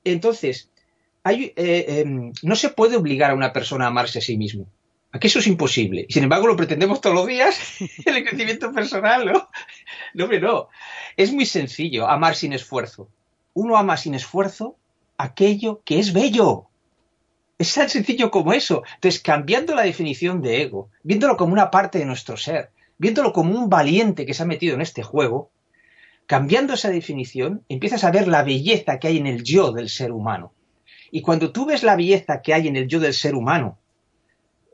[0.05, 0.71] Entonces,
[1.23, 4.69] hay, eh, em, no se puede obligar a una persona a amarse a sí mismo.
[5.11, 6.07] Aquí eso es imposible.
[6.11, 9.49] Sin embargo, lo pretendemos todos los días en el crecimiento personal, ¿no?
[10.15, 10.69] No, hombre, no.
[11.17, 13.09] Es muy sencillo amar sin esfuerzo.
[13.55, 14.77] Uno ama sin esfuerzo
[15.17, 16.67] aquello que es bello.
[17.59, 18.85] Es tan sencillo como eso.
[18.95, 23.59] Entonces, cambiando la definición de ego, viéndolo como una parte de nuestro ser, viéndolo como
[23.59, 25.51] un valiente que se ha metido en este juego,
[26.27, 30.13] cambiando esa definición, empiezas a ver la belleza que hay en el yo del ser
[30.13, 30.53] humano.
[31.11, 33.79] Y cuando tú ves la belleza que hay en el yo del ser humano,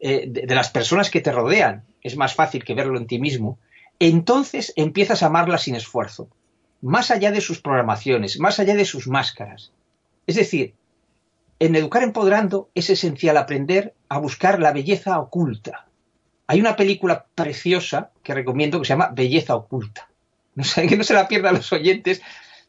[0.07, 3.59] eh, de, las personas que te rodean, es más fácil que verlo en ti mismo,
[3.99, 6.29] entonces empiezas a amarla sin esfuerzo,
[6.83, 9.73] más allá de sus programaciones, más allá de sus máscaras.
[10.27, 10.75] Es decir,
[11.59, 15.87] en Educar Empoderando es esencial aprender a buscar la belleza oculta.
[16.49, 20.11] Hay una película preciosa que recomiendo que se llama Belleza Oculta.
[20.55, 22.21] No que no se la pierdan los oyentes,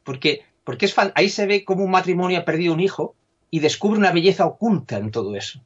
[0.05, 3.13] porque, porque es ahí se ve cómo un matrimonio ha perdido un hijo
[3.51, 5.59] y descubre una belleza oculta en todo eso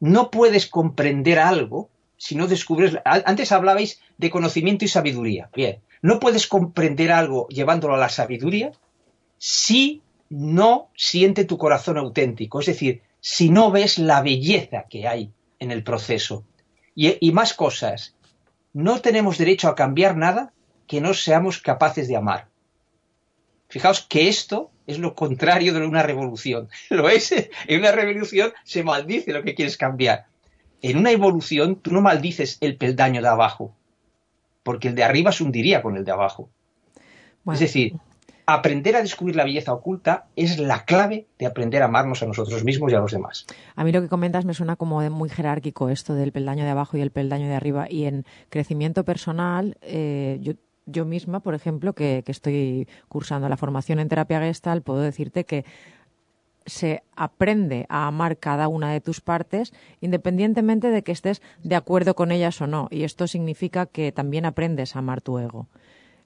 [0.00, 2.96] no puedes comprender algo si no descubres.
[3.04, 5.50] Antes hablabais de conocimiento y sabiduría.
[5.54, 8.72] Bien, no puedes comprender algo llevándolo a la sabiduría
[9.38, 12.60] si no siente tu corazón auténtico.
[12.60, 16.44] Es decir, si no ves la belleza que hay en el proceso.
[16.94, 18.16] Y, y más cosas.
[18.72, 20.52] No tenemos derecho a cambiar nada
[20.86, 22.48] que no seamos capaces de amar.
[23.68, 26.68] Fijaos que esto es lo contrario de una revolución.
[26.90, 27.32] Lo es.
[27.32, 30.26] En una revolución se maldice lo que quieres cambiar.
[30.80, 33.74] En una evolución tú no maldices el peldaño de abajo,
[34.62, 36.48] porque el de arriba se hundiría con el de abajo.
[37.52, 37.94] Es decir,
[38.46, 42.64] aprender a descubrir la belleza oculta es la clave de aprender a amarnos a nosotros
[42.64, 43.46] mismos y a los demás.
[43.76, 46.96] A mí lo que comentas me suena como muy jerárquico esto del peldaño de abajo
[46.96, 47.86] y el peldaño de arriba.
[47.90, 50.54] Y en crecimiento personal, eh, yo
[50.88, 55.64] yo misma, por ejemplo, que, estoy cursando la formación en terapia gestal, puedo decirte que
[56.66, 59.72] se aprende a amar cada una de tus partes
[60.02, 62.88] independientemente de que estés de acuerdo con ellas o no.
[62.90, 65.68] Y esto significa que también aprendes a amar tu ego.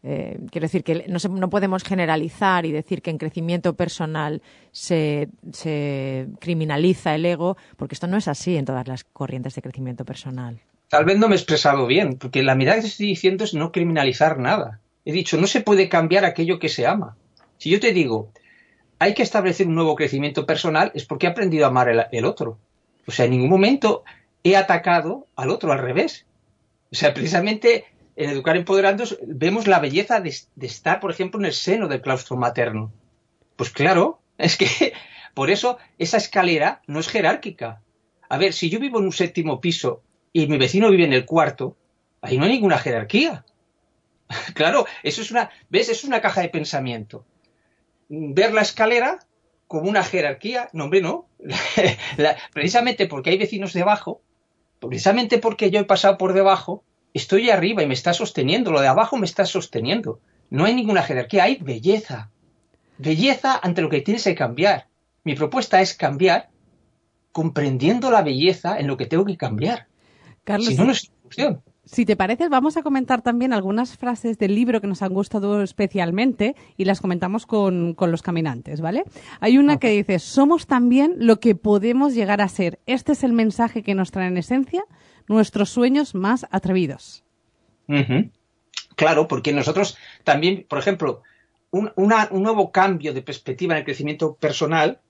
[0.04, 5.28] Eh, quiero decir que no, no, podemos generalizar y decir que en crecimiento personal se,
[5.52, 10.04] se criminaliza el ego, porque esto no es así en todas las corrientes de crecimiento
[10.04, 10.60] personal.
[10.92, 13.72] Tal vez no me he expresado bien, porque la mirada que estoy diciendo es no
[13.72, 14.78] criminalizar nada.
[15.06, 17.16] He dicho, no se puede cambiar aquello que se ama.
[17.56, 18.30] Si yo te digo,
[18.98, 22.58] hay que establecer un nuevo crecimiento personal, es porque he aprendido a amar el, otro.
[23.06, 24.04] O sea, en ningún momento
[24.44, 26.26] he atacado al otro, al revés.
[26.90, 31.46] O sea, precisamente en Educar Empoderando vemos la belleza de, de, estar, por ejemplo, en
[31.46, 32.92] el seno del claustro materno.
[33.56, 34.92] Pues claro, es que
[35.32, 37.80] por eso esa escalera no es jerárquica.
[38.28, 41.26] A ver, si yo vivo en un séptimo piso y mi vecino vive en el
[41.26, 41.76] cuarto,
[42.20, 43.44] ahí no hay ninguna jerarquía.
[44.54, 45.88] claro, eso es una, ¿ves?
[45.88, 47.24] Eso es una caja de pensamiento.
[48.08, 49.18] Ver la escalera
[49.66, 51.26] como una jerarquía, no, hombre, no.
[52.52, 54.20] precisamente porque hay vecinos debajo,
[54.80, 58.88] precisamente porque yo he pasado por debajo, estoy arriba y me está sosteniendo, lo de
[58.88, 60.20] abajo me está sosteniendo.
[60.50, 62.30] No hay ninguna jerarquía, hay belleza.
[62.98, 64.88] Belleza ante lo que tienes que cambiar.
[65.24, 66.50] Mi propuesta es cambiar
[67.32, 69.86] comprendiendo la belleza en lo que tengo que cambiar.
[70.44, 71.10] Carlos, si no, no es.
[71.84, 75.62] Si te parece, vamos a comentar también algunas frases del libro que nos han gustado
[75.62, 79.02] especialmente y las comentamos con, los caminantes, ¿vale?
[79.40, 82.78] Hay una que dice, somos también lo que podemos llegar a ser.
[82.86, 84.84] Este es el mensaje que nos trae en esencia
[85.26, 87.24] nuestros sueños más atrevidos.
[88.94, 91.22] Claro, porque nosotros también, por ejemplo,
[91.72, 95.00] un, un nuevo cambio de perspectiva en el crecimiento personal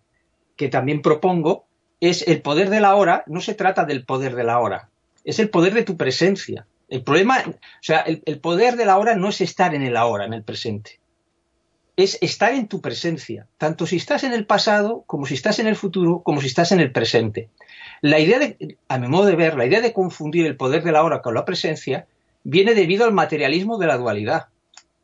[0.56, 1.66] que también propongo
[2.00, 4.88] es el poder de la hora, no se trata del poder de la hora,
[5.24, 6.66] es el poder de tu presencia.
[6.88, 10.24] El problema, o sea, el, poder de la hora no es estar en el ahora,
[10.24, 11.00] en el presente.
[11.96, 15.66] Es estar en tu presencia, tanto si estás en el pasado, como si estás en
[15.66, 17.48] el futuro, como si estás en el presente.
[18.00, 20.92] La idea de, a mi modo de ver, la idea de confundir el poder de
[20.92, 22.06] la hora con la presencia
[22.44, 24.48] viene debido al materialismo de la dualidad.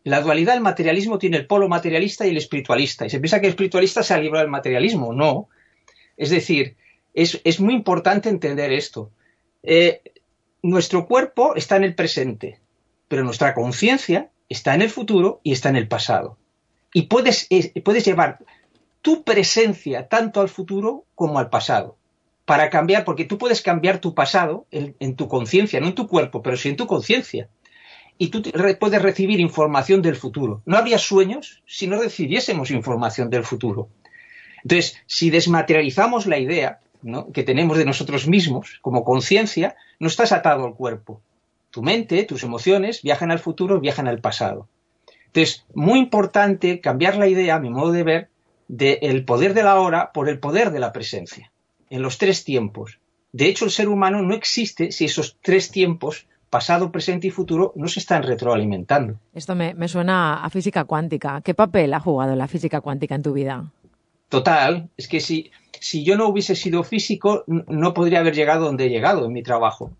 [0.04, 3.06] La dualidad, el materialismo tiene el polo materialista y el espiritualista.
[3.06, 5.12] Y se piensa que el espiritualista se ha librado del materialismo.
[5.12, 5.48] No.
[6.16, 6.76] Es decir,
[7.14, 9.10] es muy importante entender esto.
[9.62, 10.02] Eh,
[10.62, 12.60] nuestro cuerpo está en el presente,
[13.08, 16.38] pero nuestra conciencia está en el futuro y está en el pasado.
[16.92, 17.48] Y puedes,
[17.84, 18.38] puedes llevar
[19.02, 21.96] tu presencia tanto al futuro como al pasado
[22.44, 26.08] para cambiar, porque tú puedes cambiar tu pasado en, en tu conciencia, no en tu
[26.08, 27.48] cuerpo, pero sí en tu conciencia.
[28.16, 28.42] Y tú
[28.80, 30.62] puedes recibir información del futuro.
[30.64, 33.90] No habría sueños si no recibiésemos información del futuro.
[34.64, 36.80] Entonces, si desmaterializamos la idea,
[37.32, 41.20] que tenemos de nosotros mismos como conciencia, no estás atado al cuerpo.
[41.70, 44.68] Tu mente, tus emociones viajan al futuro, viajan al pasado.
[45.26, 48.28] Entonces, muy importante cambiar la idea, a mi modo de ver,
[48.68, 51.52] del poder de la hora por el poder de la presencia,
[51.90, 52.98] en los tres tiempos.
[53.32, 57.72] De hecho, el ser humano no existe si esos tres tiempos, pasado, presente y futuro,
[57.76, 59.14] no se están retroalimentando.
[59.34, 61.42] Esto me, me suena a física cuántica.
[61.42, 63.70] ¿Qué papel ha jugado la física cuántica en tu vida?
[64.28, 68.86] Total, es que si, si yo no hubiese sido físico, no podría haber llegado donde
[68.86, 69.92] he llegado en mi trabajo.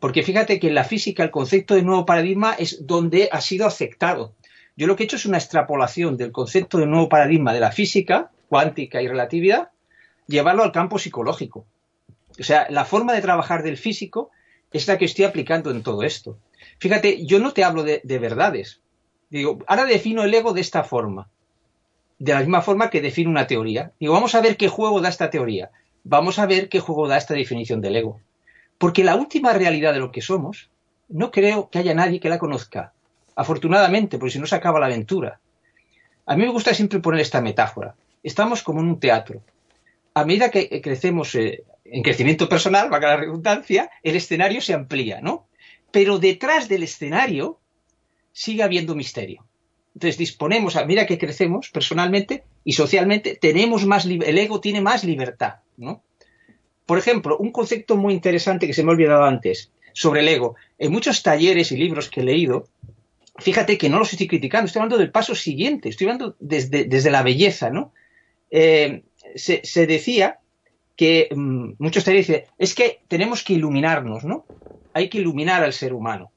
[0.00, 3.66] Porque fíjate que en la física el concepto de nuevo paradigma es donde ha sido
[3.66, 4.34] aceptado.
[4.76, 7.72] Yo lo que he hecho es una extrapolación del concepto de nuevo paradigma de la
[7.72, 9.70] física, cuántica y relatividad,
[10.26, 11.66] llevarlo al campo psicológico.
[12.38, 14.30] O sea, la forma de trabajar del físico
[14.72, 16.38] es la que estoy aplicando en todo esto.
[16.78, 18.80] Fíjate, yo no te hablo de, de verdades.
[19.30, 21.30] Digo, ahora defino el ego de esta forma
[22.18, 23.92] de la misma forma que define una teoría.
[23.98, 25.70] Digo, vamos a ver qué juego da esta teoría.
[26.04, 28.20] Vamos a ver qué juego da esta definición del ego.
[28.78, 30.70] Porque la última realidad de lo que somos,
[31.08, 32.92] no creo que haya nadie que la conozca.
[33.36, 35.40] Afortunadamente, porque si no se acaba la aventura.
[36.26, 37.94] A mí me gusta siempre poner esta metáfora.
[38.22, 39.42] Estamos como en un teatro.
[40.14, 45.20] A medida que crecemos eh, en crecimiento personal, valga la redundancia, el escenario se amplía,
[45.20, 45.46] ¿no?
[45.90, 47.58] Pero detrás del escenario
[48.32, 49.44] sigue habiendo misterio.
[49.94, 55.04] Entonces disponemos, a mira que crecemos personalmente y socialmente, tenemos más, el ego tiene más
[55.04, 56.02] libertad, ¿no?
[56.86, 60.56] Por ejemplo, un concepto muy interesante que se me ha olvidado antes sobre el ego.
[60.78, 62.68] En muchos talleres y libros que he leído,
[63.38, 67.10] fíjate que no los estoy criticando, estoy hablando del paso siguiente, estoy hablando desde, desde
[67.10, 67.92] la belleza, ¿no?
[68.50, 69.04] Eh,
[69.34, 70.38] se, decía
[70.96, 74.44] que mmm, muchos talleres dicen, es que tenemos que iluminarnos, ¿no?
[74.92, 76.30] Hay que iluminar al ser humano.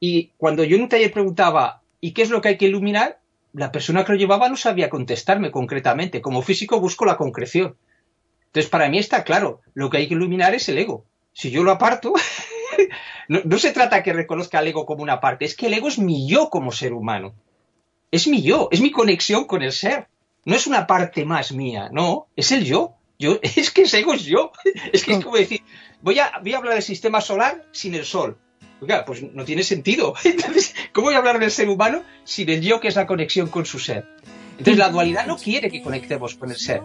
[0.00, 3.20] Y cuando yo en un taller preguntaba, ¿Y qué es lo que hay que iluminar?
[3.52, 6.20] La persona que lo llevaba no sabía contestarme concretamente.
[6.20, 7.76] Como físico busco la concreción.
[8.46, 11.04] Entonces, para mí está claro, lo que hay que iluminar es el ego.
[11.32, 12.12] Si yo lo aparto,
[13.28, 15.88] no, no, se trata que reconozca al ego como una parte, es que el ego
[15.88, 17.34] es mi yo como ser humano.
[18.10, 20.08] Es mi yo, es mi conexión con el ser.
[20.44, 22.94] No es una parte más mía, no, es el yo.
[23.18, 24.52] yo es que ese ego es yo.
[24.92, 25.62] Es que es como decir,
[26.02, 28.38] voy a, voy a hablar del sistema solar sin el sol.
[28.80, 30.14] Oiga, pues no tiene sentido.
[30.24, 33.48] Entonces, ¿cómo voy a hablar del ser humano sin el yo que es la conexión
[33.48, 34.06] con su ser?
[34.52, 36.82] Entonces, la dualidad no quiere que conectemos con el ser.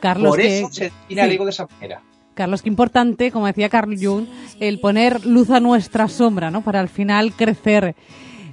[0.00, 0.58] Carlos, Por que...
[0.58, 1.34] eso se define sí.
[1.34, 2.02] ego de esa manera.
[2.34, 4.26] Carlos, qué importante, como decía Carl Jung,
[4.60, 6.62] el poner luz a nuestra sombra, ¿no?
[6.62, 7.96] Para al final crecer.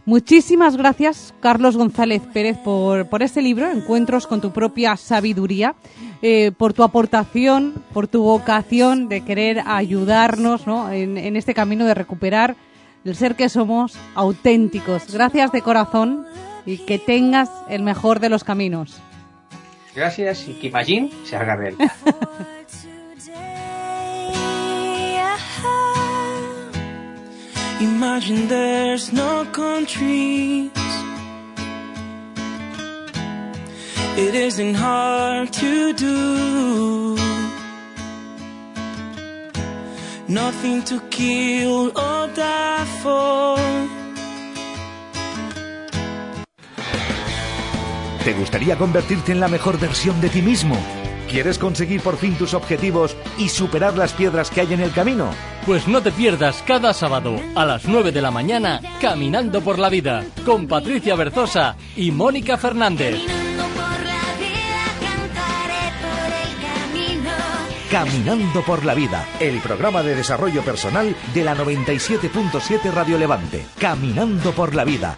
[0.05, 5.75] Muchísimas gracias, Carlos González Pérez, por, por este libro, Encuentros con tu propia sabiduría,
[6.21, 10.91] eh, por tu aportación, por tu vocación de querer ayudarnos ¿no?
[10.91, 12.55] en, en este camino de recuperar
[13.05, 15.11] el ser que somos auténticos.
[15.11, 16.25] Gracias de corazón
[16.65, 18.99] y que tengas el mejor de los caminos.
[19.95, 21.91] Gracias y que Imagine se haga realidad.
[27.79, 30.71] Imagine there's no countries.
[34.15, 37.22] It isn't hard to do.
[40.33, 43.59] Nothing to kill or die for.
[48.23, 50.75] ¿Te gustaría convertirte en la mejor versión de ti mismo?
[51.29, 55.29] ¿Quieres conseguir por fin tus objetivos y superar las piedras que hay en el camino?
[55.67, 59.89] Pues no te pierdas cada sábado a las 9 de la mañana Caminando por la
[59.89, 63.42] Vida con Patricia Berzosa y Mónica Fernández.
[67.93, 73.67] Caminando por la Vida, el programa de desarrollo personal de la 97.7 Radio Levante.
[73.77, 75.15] Caminando por la Vida.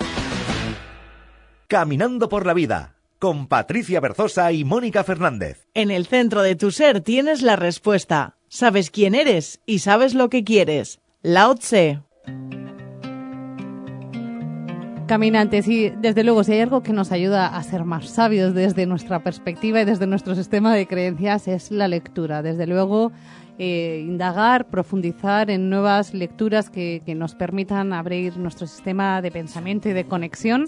[1.68, 5.70] Caminando por la Vida, con Patricia Berzosa y Mónica Fernández.
[5.74, 8.36] En el centro de tu ser tienes la respuesta.
[8.50, 11.00] Sabes quién eres y sabes lo que quieres.
[11.22, 12.02] Lao Tse.
[15.08, 18.88] Caminantes, y desde luego, si hay algo que nos ayuda a ser más sabios desde
[18.88, 22.42] nuestra perspectiva y desde nuestro sistema de creencias es la lectura.
[22.42, 23.12] Desde luego,
[23.60, 29.90] eh, indagar, profundizar en nuevas lecturas que, que nos permitan abrir nuestro sistema de pensamiento
[29.90, 30.66] y de conexión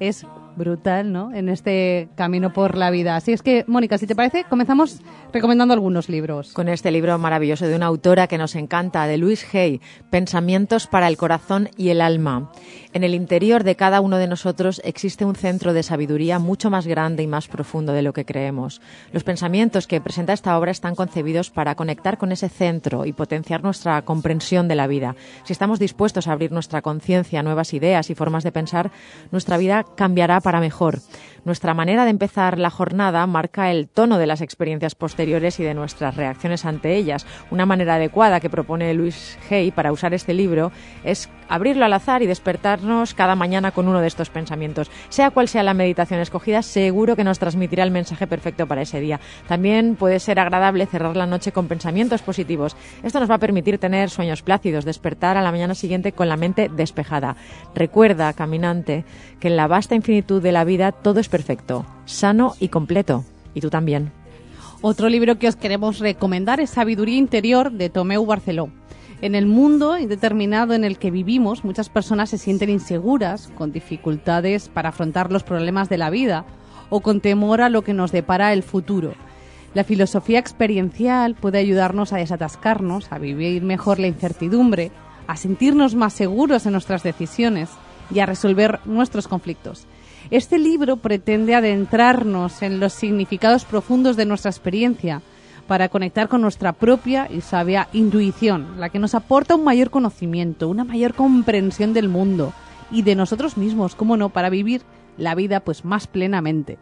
[0.00, 1.32] es brutal, ¿no?
[1.32, 3.16] En este camino por la vida.
[3.16, 5.00] Así es que, Mónica, si te parece, comenzamos
[5.32, 6.52] recomendando algunos libros.
[6.52, 11.06] Con este libro maravilloso de una autora que nos encanta, de Louise Hay, Pensamientos para
[11.06, 12.50] el corazón y el alma.
[12.92, 16.88] En el interior de cada uno de nosotros existe un centro de sabiduría mucho más
[16.88, 18.80] grande y más profundo de lo que creemos.
[19.12, 23.62] Los pensamientos que presenta esta obra están concebidos para conectar con ese centro y potenciar
[23.62, 25.14] nuestra comprensión de la vida.
[25.44, 28.90] Si estamos dispuestos a abrir nuestra conciencia a nuevas ideas y formas de pensar,
[29.30, 30.98] nuestra vida cambiará para mejor.
[31.44, 35.74] Nuestra manera de empezar la jornada marca el tono de las experiencias posteriores y de
[35.74, 37.24] nuestras reacciones ante ellas.
[37.50, 40.70] Una manera adecuada que propone Luis Hay para usar este libro
[41.04, 42.26] es abrirlo al azar y
[43.14, 44.90] cada mañana con uno de estos pensamientos.
[45.08, 49.00] Sea cual sea la meditación escogida, seguro que nos transmitirá el mensaje perfecto para ese
[49.00, 49.20] día.
[49.48, 52.76] También puede ser agradable cerrar la noche con pensamientos positivos.
[53.02, 56.36] Esto nos va a permitir tener sueños plácidos, despertar a la mañana siguiente con la
[56.36, 57.36] mente despejada.
[57.74, 59.04] Recuerda, caminante,
[59.38, 63.24] que en la vasta infinitud de la vida todo es perfecto, sano y completo.
[63.54, 64.12] Y tú también.
[64.82, 68.70] Otro libro que os queremos recomendar es Sabiduría Interior de Tomeu Barceló.
[69.22, 74.70] En el mundo indeterminado en el que vivimos, muchas personas se sienten inseguras, con dificultades
[74.70, 76.46] para afrontar los problemas de la vida
[76.88, 79.12] o con temor a lo que nos depara el futuro.
[79.74, 84.90] La filosofía experiencial puede ayudarnos a desatascarnos, a vivir mejor la incertidumbre,
[85.26, 87.68] a sentirnos más seguros en nuestras decisiones
[88.12, 89.86] y a resolver nuestros conflictos.
[90.30, 95.20] Este libro pretende adentrarnos en los significados profundos de nuestra experiencia
[95.70, 100.68] para conectar con nuestra propia y sabia intuición, la que nos aporta un mayor conocimiento,
[100.68, 102.52] una mayor comprensión del mundo
[102.90, 104.82] y de nosotros mismos, cómo no, para vivir
[105.16, 106.78] la vida pues más plenamente.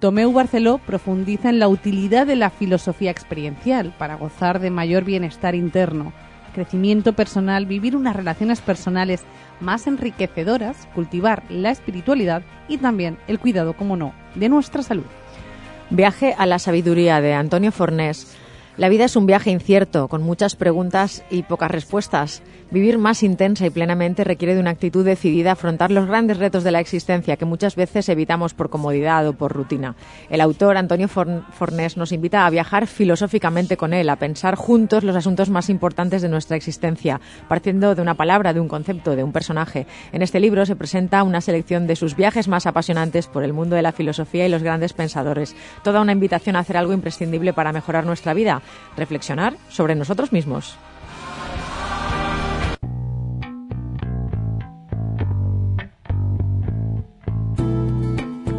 [0.00, 5.54] Tomeu Barceló profundiza en la utilidad de la filosofía experiencial para gozar de mayor bienestar
[5.54, 6.12] interno,
[6.52, 9.22] crecimiento personal, vivir unas relaciones personales
[9.60, 15.06] más enriquecedoras, cultivar la espiritualidad y también el cuidado, como no, de nuestra salud.
[15.94, 18.34] Viaje a la sabiduría de Antonio Fornés.
[18.78, 22.42] La vida es un viaje incierto, con muchas preguntas y pocas respuestas.
[22.72, 26.64] Vivir más intensa y plenamente requiere de una actitud decidida a afrontar los grandes retos
[26.64, 29.94] de la existencia que muchas veces evitamos por comodidad o por rutina.
[30.30, 35.04] El autor Antonio Forn- Fornés nos invita a viajar filosóficamente con él, a pensar juntos
[35.04, 39.22] los asuntos más importantes de nuestra existencia, partiendo de una palabra, de un concepto, de
[39.22, 39.86] un personaje.
[40.10, 43.76] En este libro se presenta una selección de sus viajes más apasionantes por el mundo
[43.76, 45.54] de la filosofía y los grandes pensadores.
[45.84, 48.62] Toda una invitación a hacer algo imprescindible para mejorar nuestra vida,
[48.96, 50.78] reflexionar sobre nosotros mismos.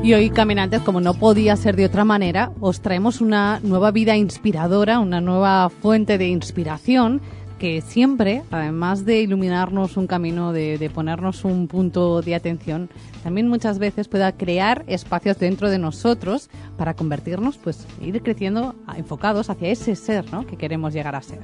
[0.04, 4.18] Y hoy, caminantes, como no podía ser de otra manera, os traemos una nueva vida
[4.18, 7.22] inspiradora, una nueva fuente de inspiración
[7.58, 12.90] que siempre, además de iluminarnos un camino, de, ponernos un punto de atención,
[13.24, 19.50] también muchas veces pueda crear espacios dentro de nosotros para convertirnos, pues, ir creciendo enfocados
[19.50, 20.46] hacia ese ser ¿no?
[20.46, 21.40] que queremos llegar a ser.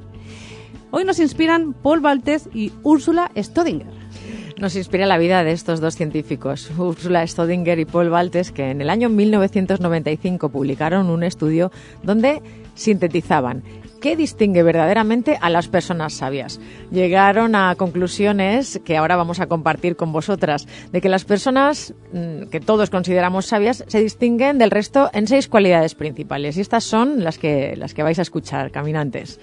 [0.91, 4.09] Hoy nos inspiran Paul Baltes y Úrsula Stodinger.
[4.60, 8.82] Nos inspira la vida de estos dos científicos, Ursula Stodinger y Paul Baltes, que en
[8.82, 11.72] el año 1995 publicaron un estudio
[12.03, 12.41] donde
[12.76, 13.64] sintetizaban
[14.01, 16.62] ¿Qué distingue verdaderamente a las personas sabias?
[16.89, 22.43] Llegaron a conclusiones que ahora vamos a compartir con vosotras, de que las personas mm,
[22.49, 26.55] que todos consideramos sabias se distinguen del resto en seis cualidades principales.
[26.55, 29.38] Y estas son las que, las que vais a escuchar, caminantes.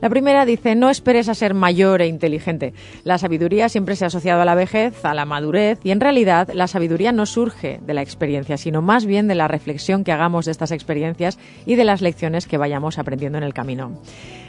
[0.00, 2.74] La primera dice, no esperes a ser mayor e inteligente.
[3.04, 6.50] La sabiduría siempre se ha asociado a la vejez, a la madurez, y en realidad
[6.52, 10.44] la sabiduría no surge de la experiencia, sino más bien de la reflexión que hagamos
[10.44, 14.00] de estas experiencias y de las lecciones que vayamos aprendiendo en el camino.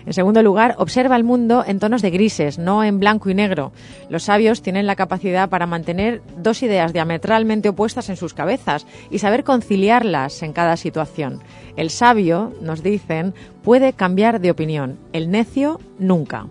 [0.08, 3.74] En segundo lugar, observa el mundo en tonos de grises, no en blanco y negro.
[4.10, 9.20] Los sabios tienen la capacidad para mantener dos ideas diametralmente opuestas en sus cabezas y
[9.20, 11.44] saber conciliarlas en cada situación.
[11.76, 13.34] El sabio, nos dicen,
[13.64, 16.48] puede cambiar de opinión, el necio nunca.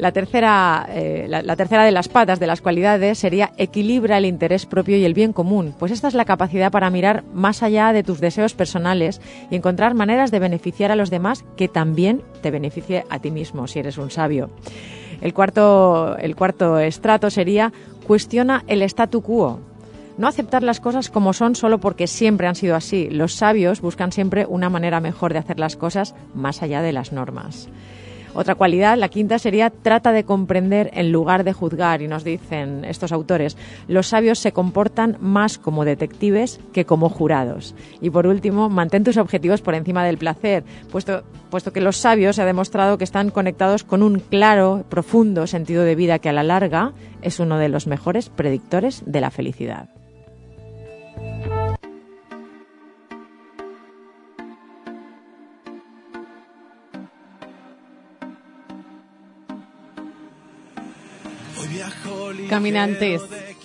[0.00, 4.64] La tercera, eh, la, tercera de las patas de las cualidades sería equilibra el interés
[4.64, 8.02] propio y el bien común, pues esta es la capacidad para mirar más allá de
[8.02, 9.20] tus deseos personales
[9.50, 13.66] y encontrar maneras de beneficiar a los demás que también te beneficie a ti mismo
[13.66, 14.48] si eres un sabio.
[15.20, 17.70] El cuarto, el cuarto estrato sería
[18.06, 19.60] cuestiona el statu quo,
[20.16, 23.10] no aceptar las cosas como son solo porque siempre han sido así.
[23.10, 27.12] Los sabios buscan siempre una manera mejor de hacer las cosas más allá de las
[27.12, 27.68] normas.
[28.34, 32.02] Otra cualidad, la quinta, sería trata de comprender en lugar de juzgar.
[32.02, 33.56] Y nos dicen estos autores,
[33.88, 37.74] los sabios se comportan más como detectives que como jurados.
[38.00, 42.36] Y por último, mantén tus objetivos por encima del placer, puesto, puesto que los sabios
[42.36, 46.32] se ha demostrado que están conectados con un claro, profundo sentido de vida que a
[46.32, 49.99] la larga es uno de los mejores predictores de la felicidad.
[62.48, 63.22] Caminantes,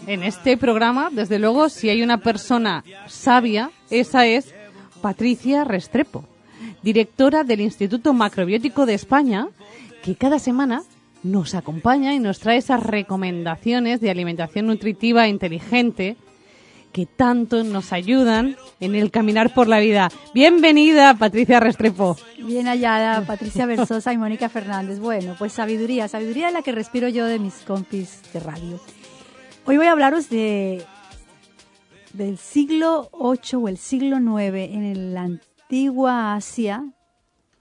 [0.08, 4.54] en este programa, desde luego, si hay una persona sabia, esa es
[5.02, 6.24] Patricia Restrepo,
[6.84, 9.48] directora del Instituto Macrobiótico de España,
[10.04, 10.84] que cada semana
[11.24, 16.18] nos acompaña y nos trae esas recomendaciones de alimentación nutritiva inteligente
[16.96, 20.10] que tanto nos ayudan en el caminar por la vida.
[20.34, 22.16] Bienvenida, Patricia Restrepo.
[22.38, 25.00] Bien hallada, Patricia Versosa y Mónica Fernández.
[25.00, 28.80] Bueno, pues sabiduría, sabiduría de la que respiro yo de mis compis de radio.
[29.66, 30.86] Hoy voy a hablaros de
[32.14, 36.94] del siglo VIII o el siglo IX en la antigua Asia.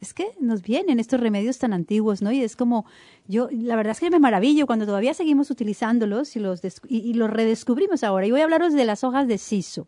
[0.00, 2.30] Es que nos vienen estos remedios tan antiguos, ¿no?
[2.30, 2.86] Y es como,
[3.26, 7.14] yo, la verdad es que me maravillo cuando todavía seguimos utilizándolos y los, y, y
[7.14, 8.26] los redescubrimos ahora.
[8.26, 9.86] Y voy a hablaros de las hojas de siso.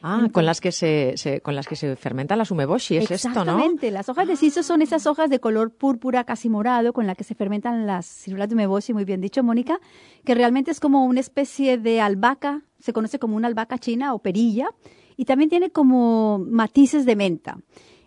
[0.00, 3.28] Ah, con las que se, se- con las que se fermenta la sumeboshi, es esto,
[3.30, 3.40] ¿no?
[3.40, 7.16] Exactamente, las hojas de siso son esas hojas de color púrpura casi morado con las
[7.16, 9.80] que se fermentan las ciruelas de umeboshi, muy bien dicho, Mónica,
[10.24, 14.20] que realmente es como una especie de albahaca, se conoce como una albahaca china o
[14.20, 14.68] perilla,
[15.16, 17.58] y también tiene como matices de menta.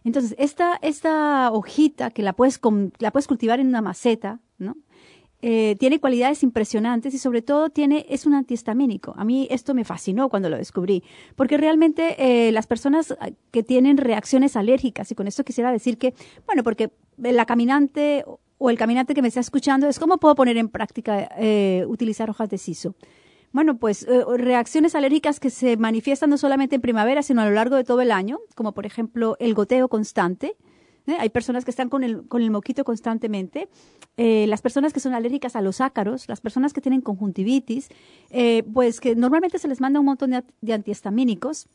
[0.04, 2.60] Entonces, esta, esta hojita que la puedes,
[2.99, 4.78] la puedes cultivar en una maceta, ¿no?
[5.43, 9.16] Eh, tiene cualidades impresionantes y sobre todo tiene es un antihistamínico.
[9.18, 11.04] A mí esto me fascinó cuando lo descubrí,
[11.36, 15.97] porque realmente eh, las personas ah, que tienen reacciones alérgicas, y con esto quisiera decir
[15.97, 16.14] que,
[16.45, 18.24] bueno, porque la caminante
[18.60, 22.30] o el caminante que me está escuchando es cómo puedo poner en práctica eh, utilizar
[22.30, 22.93] hojas de siso.
[23.54, 27.52] Bueno, pues eh, reacciones alérgicas que se manifiestan no solamente en primavera, sino a lo
[27.52, 30.56] largo de todo el año, como por ejemplo el goteo constante,
[31.08, 31.18] ¿eh?
[31.20, 33.68] Hay personas que están con el, con el moquito constantemente.
[34.18, 37.89] Eh, las personas que son alérgicas a los ácaros, las personas que tienen conjuntivitis,
[38.74, 41.68] pues que normalmente se les manda un montón de, de antihistamínicos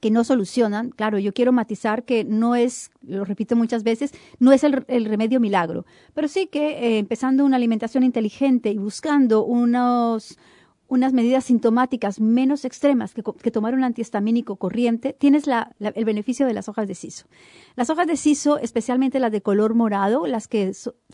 [0.00, 0.90] que no solucionan.
[0.90, 5.06] Claro, yo quiero matizar que no es, lo repito muchas veces, no es el, el
[5.06, 5.84] remedio milagro,
[6.14, 10.38] pero sí que empezando una alimentación inteligente y buscando unos
[10.92, 15.44] unas medidas sintomáticas menos extremas que, tomar un antihistamínico corriente, tienes
[15.80, 17.24] el beneficio de las hojas de siso.
[17.76, 20.70] Las hojas de siso, especialmente las de color morado, las que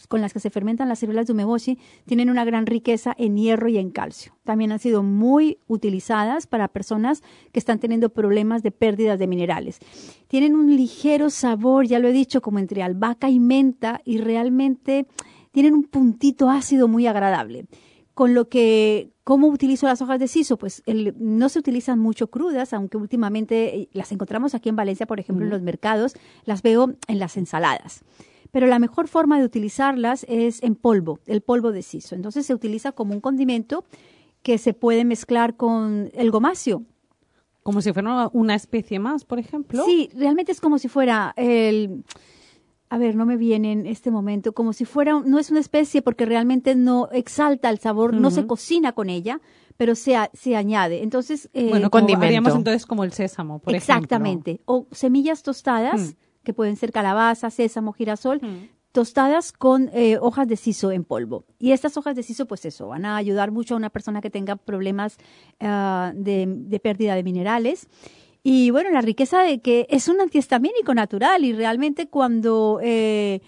[0.08, 3.68] con las que se fermentan las células de umeboshi, tienen una gran riqueza en hierro
[3.68, 4.32] y en calcio.
[4.42, 7.22] También han sido muy utilizadas para personas
[7.52, 9.78] que están teniendo problemas de pérdidas de minerales.
[10.26, 15.06] Tienen un ligero sabor, ya lo he dicho, como entre albahaca y menta y realmente
[15.52, 17.68] tienen un puntito ácido muy agradable
[18.18, 20.56] con lo que, ¿cómo utilizo las hojas de siso?
[20.56, 25.06] Pues el- no se utilizan mucho crudas, aunque últimamente eh, las encontramos aquí en Valencia,
[25.06, 26.14] por ejemplo, en los mercados,
[26.44, 28.02] las veo en las ensaladas.
[28.50, 32.14] pero la mejor forma de utilizarlas es en polvo, el polvo de siso.
[32.16, 33.84] Entonces se utiliza como un condimento
[34.42, 36.82] que se puede mezclar con el gomacio.
[37.62, 39.84] Como si fuera una especie más, por ejemplo.
[39.84, 42.02] Sí, realmente es como si fuera el...
[42.90, 46.00] A ver, no me viene en este momento, como si fuera, no es una especie
[46.00, 49.40] porque realmente no exalta el sabor, no se cocina con ella,
[49.76, 51.02] pero se, a- se añade.
[51.02, 54.60] Entonces, eh, Bueno, haríamos entonces como el sésamo, por Exactamente.
[54.64, 56.16] O semillas tostadas, Mm.
[56.44, 58.40] que pueden ser calabaza, sésamo, girasol,
[58.92, 61.44] tostadas con eh, hojas de siso en polvo.
[61.58, 64.30] Y estas hojas de siso, pues eso, van a ayudar mucho a una persona que
[64.30, 65.18] tenga problemas
[65.60, 67.86] ah, de, de pérdida de minerales.
[68.42, 73.40] Y bueno, la riqueza de que es un antihistamínico natural y realmente cuando eh,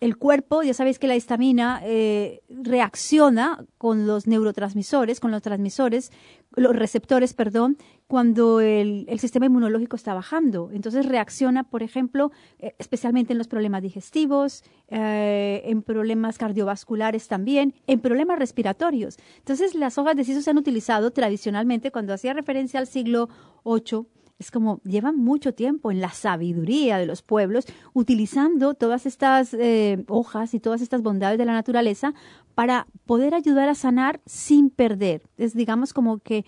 [0.00, 6.12] el cuerpo, ya sabéis que la histamina eh, reacciona con los neurotransmisores, con los transmisores,
[6.54, 7.76] los receptores, perdón,
[8.06, 10.70] cuando el, sistema inmunológico está bajando.
[10.72, 12.30] Entonces reacciona, por ejemplo,
[12.60, 19.18] eh, especialmente en los problemas digestivos, eh, en problemas cardiovasculares también, en problemas respiratorios.
[19.38, 23.28] Entonces las hojas de siso se han utilizado tradicionalmente cuando hacía referencia al siglo
[23.64, 24.06] VIII
[24.38, 30.04] es como llevan mucho tiempo en la sabiduría de los pueblos utilizando todas estas eh,
[30.08, 32.14] hojas y todas estas bondades de la naturaleza
[32.54, 35.22] para poder ayudar a sanar sin perder.
[35.36, 36.44] Es digamos como que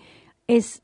[0.47, 0.81] es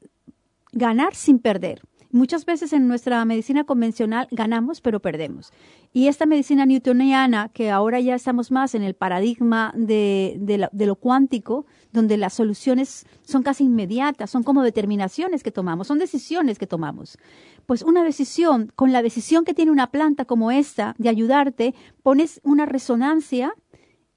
[0.74, 1.82] ganar sin perder.
[2.12, 5.52] Muchas veces en nuestra medicina convencional ganamos pero perdemos.
[5.94, 11.66] Y esta medicina newtoniana, que ahora ya estamos más en el paradigma de, lo cuántico,
[11.92, 17.18] donde las soluciones son casi inmediatas, son como determinaciones que tomamos, son decisiones que tomamos.
[17.66, 21.74] Pues una decisión, con la decisión que tiene una planta como esta de ayudarte,
[22.04, 23.54] pones una resonancia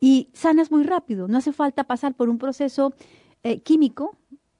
[0.01, 1.29] y sanas muy rápido.
[1.29, 2.93] No hace falta pasar por un proceso
[3.43, 4.16] eh, químico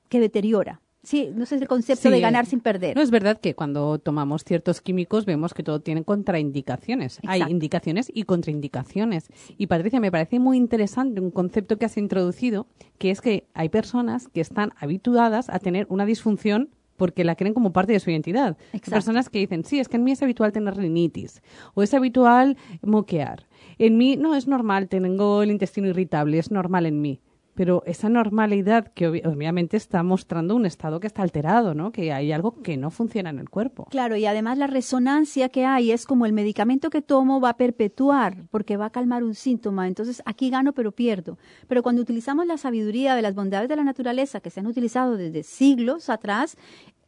[0.09, 0.81] que deteriora.
[1.03, 2.15] Sí, no sé el concepto Sí.
[2.15, 2.95] de ganar sin perder.
[2.95, 7.21] No es verdad que cuando tomamos ciertos químicos vemos que todo tiene contraindicaciones.
[7.27, 9.29] Hay indicaciones y contraindicaciones.
[9.57, 12.67] Y Patricia, me parece muy interesante un concepto que has introducido,
[12.99, 17.55] que es que hay personas que están habituadas a tener una disfunción porque la creen
[17.55, 18.59] como parte de su identidad.
[18.59, 18.91] Hay Exacto.
[18.91, 21.41] personas que dicen, sí, es que en mí es habitual tener rinitis
[21.73, 23.47] o es habitual moquear.
[23.79, 27.21] En mí no es normal, tengo el intestino irritable, es normal en mí.
[27.55, 31.93] Pero esa normalidad que obvi- obviamente está mostrando un estado que está alterado, ¿no?
[31.93, 33.87] Que hay algo que no funciona en el cuerpo.
[33.91, 37.57] Claro, y además la resonancia que hay es como el medicamento que tomo va a
[37.57, 39.89] perpetuar porque va a calmar un síntoma.
[39.89, 41.39] Entonces aquí gano pero pierdo.
[41.69, 45.17] Pero cuando utilizamos la sabiduría de las bondades de la naturaleza que se han utilizado
[45.17, 46.57] desde siglos atrás,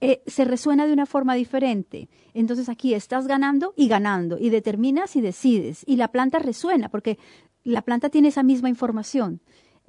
[0.00, 2.08] eh, se resuena de una forma diferente.
[2.34, 5.84] Entonces aquí estás ganando y ganando y determinas y decides.
[5.86, 7.18] Y la planta resuena porque
[7.64, 9.40] la planta tiene esa misma información.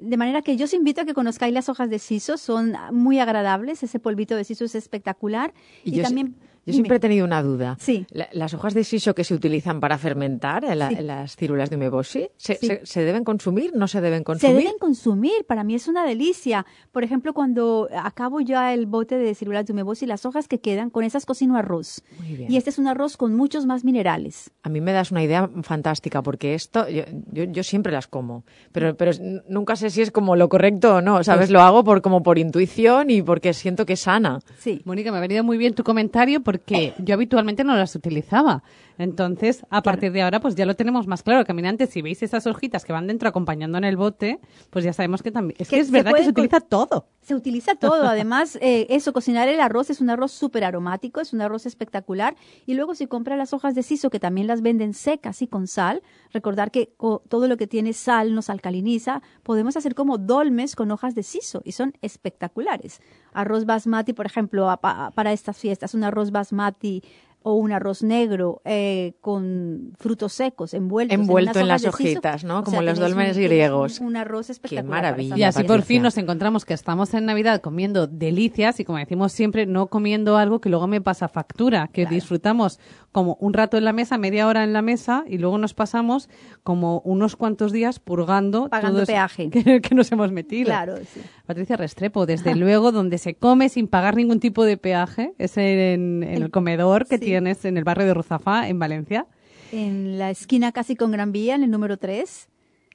[0.03, 3.19] De manera que yo os invito a que conozcáis las hojas de siso, son muy
[3.19, 5.53] agradables, ese polvito de siso es espectacular.
[5.85, 6.35] Y también...
[6.65, 6.75] yo dime.
[6.75, 7.77] siempre he tenido una duda.
[7.79, 8.05] Sí.
[8.11, 10.95] La- las hojas de siso que se utilizan para fermentar, en la- Sí.
[10.99, 12.67] en las círulas de umeboshi, ¿se, Sí.
[12.67, 13.71] se- se deben consumir?
[13.75, 14.55] ¿No se deben Se consumir?
[14.57, 16.65] deben consumir, para mí es una delicia.
[16.91, 20.89] Por ejemplo, cuando acabo ya el bote de ciruelas de umeboshi, las hojas que quedan,
[20.89, 22.01] con esas cocino arroz.
[22.19, 22.51] Muy bien.
[22.51, 24.51] Y este es un arroz con muchos más minerales.
[24.63, 28.43] A mí me das una idea fantástica porque esto, yo, yo, yo siempre las como,
[28.71, 29.11] pero, pero
[29.49, 31.43] nunca sé si es como lo correcto o no, ¿sabes?
[31.47, 34.39] Pues- Lo hago por, como por intuición y porque siento que es sana.
[34.59, 34.81] Sí.
[34.85, 36.52] Mónica, me ha venido muy bien tu comentario porque
[36.97, 38.63] yo habitualmente no las utilizaba.
[38.97, 41.45] Entonces, a partir de ahora, pues ya lo tenemos más claro.
[41.45, 44.39] Caminantes, si veis esas hojitas que van dentro acompañando en el bote,
[44.69, 45.55] pues ya sabemos que también.
[45.59, 47.07] Es que, Que es verdad que se utiliza todo.
[47.21, 48.03] Se utiliza todo.
[48.07, 52.35] Además, eh, eso, cocinar el arroz es un arroz súper aromático, es un arroz espectacular.
[52.65, 55.67] Y luego si compra las hojas de siso, que también las venden secas y con
[55.67, 56.93] sal, recordar que
[57.29, 61.61] todo lo que tiene sal nos alcaliniza, podemos hacer como dolmes con hojas de siso
[61.65, 63.01] y son espectaculares.
[63.33, 67.03] Arroz basmati, por ejemplo, para estas fiestas, un arroz basmati
[67.43, 72.59] o un arroz negro eh, con frutos secos envueltos Envuelto en unas las hojitas, ¿no?
[72.59, 73.99] O Como sea, los un- griegos.
[73.99, 74.89] Un arroz espectacular.
[74.89, 75.37] para maravilla.
[75.37, 79.31] Y así por fin nos encontramos que estamos en Navidad comiendo delicias y como decimos
[79.31, 82.79] siempre, no comiendo algo que luego me pasa factura, que disfrutamos
[83.11, 86.29] como un rato en la mesa, media hora en la mesa y luego nos pasamos
[86.63, 89.49] como unos cuantos días purgando Pagando todo peaje.
[89.51, 90.65] que, que nos hemos metido.
[90.65, 91.21] Claro, sí.
[91.45, 96.23] Patricia Restrepo, desde luego, donde se come sin pagar ningún tipo de peaje, es en,
[96.23, 97.25] en el, El- comedor que sí.
[97.33, 99.25] Tienes en el barrio de Ruzafá, en Valencia.
[99.71, 102.47] En la esquina casi con Gran Vía, en el número 3.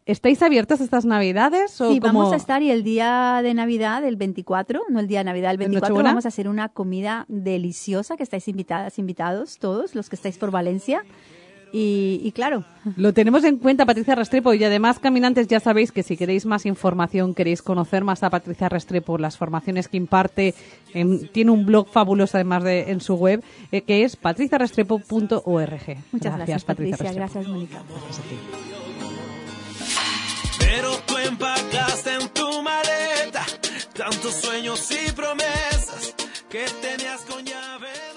[0.06, 1.78] ¿Estáis abiertos estas Navidades?
[1.80, 5.08] O Sí, como- vamos a estar y el día de Navidad, el 24, no el
[5.08, 6.10] día de Navidad, el ¿En 24, Nochebuena?
[6.10, 10.50] vamos a hacer una comida deliciosa que estáis invitadas, invitados todos los que estáis por
[10.52, 11.02] Valencia.
[11.72, 12.64] Y, y claro,
[12.96, 16.64] Lo tenemos en cuenta, Patricia Restrepo, y además, caminantes, ya sabéis que si queréis más
[16.66, 20.54] información, queréis conocer más a Patricia Restrepo, las formaciones que imparte,
[21.32, 23.42] tiene un blog fabuloso además de en su web,
[23.72, 25.96] eh, que es patriciarestrepo.org.
[26.12, 26.96] muchas gracias, Patricia.
[26.96, 27.16] Restrepo.
[27.16, 27.82] Gracias, Mónica.
[30.58, 33.44] Pero tú empacaste en tu maleta
[33.94, 36.14] tantos sueños y promesas
[36.48, 38.07] que tenías con llave.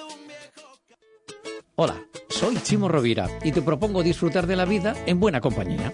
[1.83, 1.95] Hola,
[2.29, 5.91] soy Chimo Rovira y te propongo disfrutar de la vida en buena compañía.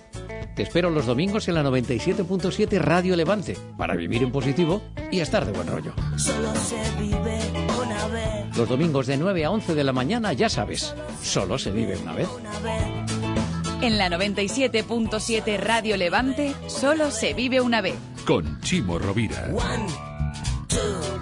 [0.53, 5.45] Te espero los domingos en la 97.7 Radio Levante para vivir en positivo y estar
[5.45, 5.93] de buen rollo.
[6.17, 7.39] Solo se vive
[7.81, 11.71] una vez, Los domingos de 9 a 11 de la mañana, ya sabes, solo se
[11.71, 12.27] vive una vez.
[12.37, 12.83] una vez.
[13.81, 17.95] En la 97.7 Radio Levante, solo se vive una vez.
[18.25, 19.53] Con Chimo Rovira.
[19.53, 19.87] One,
[20.67, 21.16] two,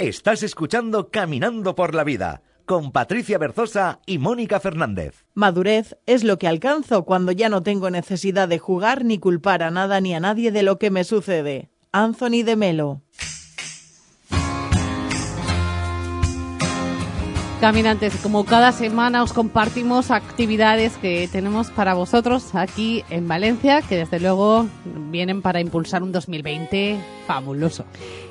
[0.00, 5.26] Estás escuchando Caminando por la Vida con Patricia Berzosa y Mónica Fernández.
[5.34, 9.70] Madurez es lo que alcanzo cuando ya no tengo necesidad de jugar ni culpar a
[9.70, 11.68] nada ni a nadie de lo que me sucede.
[11.92, 13.02] Anthony de Melo.
[17.60, 23.98] Caminantes, como cada semana os compartimos actividades que tenemos para vosotros aquí en Valencia, que
[23.98, 24.66] desde luego
[25.10, 26.98] vienen para impulsar un 2020
[27.30, 27.84] fabuloso.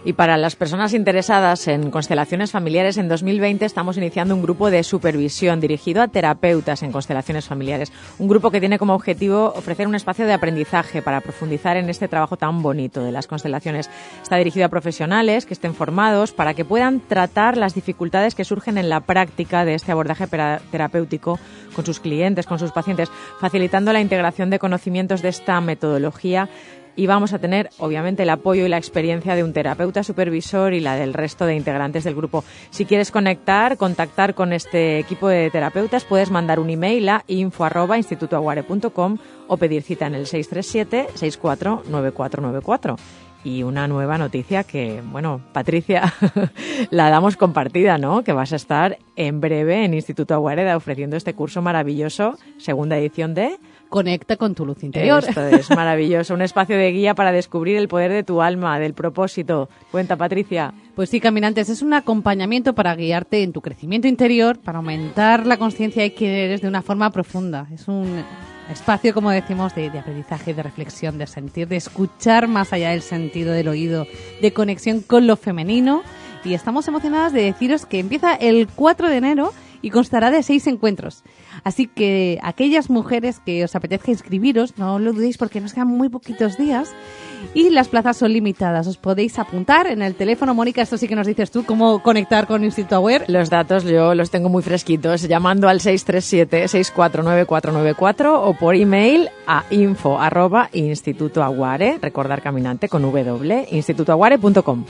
[0.04, 4.84] Y para las personas interesadas en constelaciones familiares, en 2020 estamos iniciando un grupo de
[4.84, 7.93] supervisión dirigido a terapeutas en constelaciones familiares.
[8.18, 12.10] Un grupo que tiene como objetivo ofrecer un espacio de aprendizaje para profundizar en este
[12.10, 13.89] trabajo tan bonito de las constelaciones.
[14.22, 18.78] Está dirigido a profesionales que estén formados para que puedan tratar las dificultades que surgen
[18.78, 20.28] en la práctica de este abordaje
[20.72, 21.39] terapéutico
[21.74, 26.50] con sus clientes, con sus pacientes, facilitando la integración de conocimientos de esta metodología
[26.96, 30.80] y vamos a tener, obviamente, el apoyo y la experiencia de un terapeuta supervisor y
[30.80, 32.44] la del resto de integrantes del grupo.
[32.70, 39.18] Si quieres conectar, contactar con este equipo de terapeutas, puedes mandar un email a info@institutoaguare.com
[39.48, 42.98] o pedir cita en el 637-649494.
[43.42, 46.14] Y una nueva noticia que, bueno, Patricia,
[46.90, 48.22] la damos compartida, ¿no?
[48.24, 53.34] Que vas a estar en breve en Instituto Aguareda ofreciendo este curso maravilloso, segunda edición
[53.34, 53.58] de
[53.90, 55.24] Conecta con tu luz interior.
[55.28, 58.94] esto es maravilloso, un espacio de guía para descubrir el poder de tu alma, del
[58.94, 59.68] propósito.
[59.90, 60.74] Cuenta, Patricia.
[60.96, 65.58] Pues sí, caminantes, es un acompañamiento para guiarte en tu crecimiento interior, para aumentar la
[65.58, 67.68] conciencia de quién eres de una forma profunda.
[67.74, 68.24] Es un
[68.72, 73.02] espacio, como decimos, de, de aprendizaje, de reflexión, de sentir, de escuchar más allá del
[73.02, 74.06] sentido del oído,
[74.40, 76.04] de conexión con lo femenino.
[76.46, 79.52] Y estamos emocionadas de deciros que empieza el 4 de enero
[79.82, 81.24] y constará de seis encuentros.
[81.64, 86.10] Así que aquellas mujeres que os apetezca inscribiros, no lo dudéis porque nos quedan muy
[86.10, 86.92] poquitos días
[87.54, 88.88] y las plazas son limitadas.
[88.88, 92.48] Os podéis apuntar en el teléfono, Mónica, esto sí que nos dices tú, cómo conectar
[92.48, 93.26] con Instituto Aware.
[93.28, 100.20] Los datos yo los tengo muy fresquitos, llamando al 637-649494 o por email a info
[100.20, 104.84] arroba institutoaguare, recordar caminante con w, institutoaguare.com.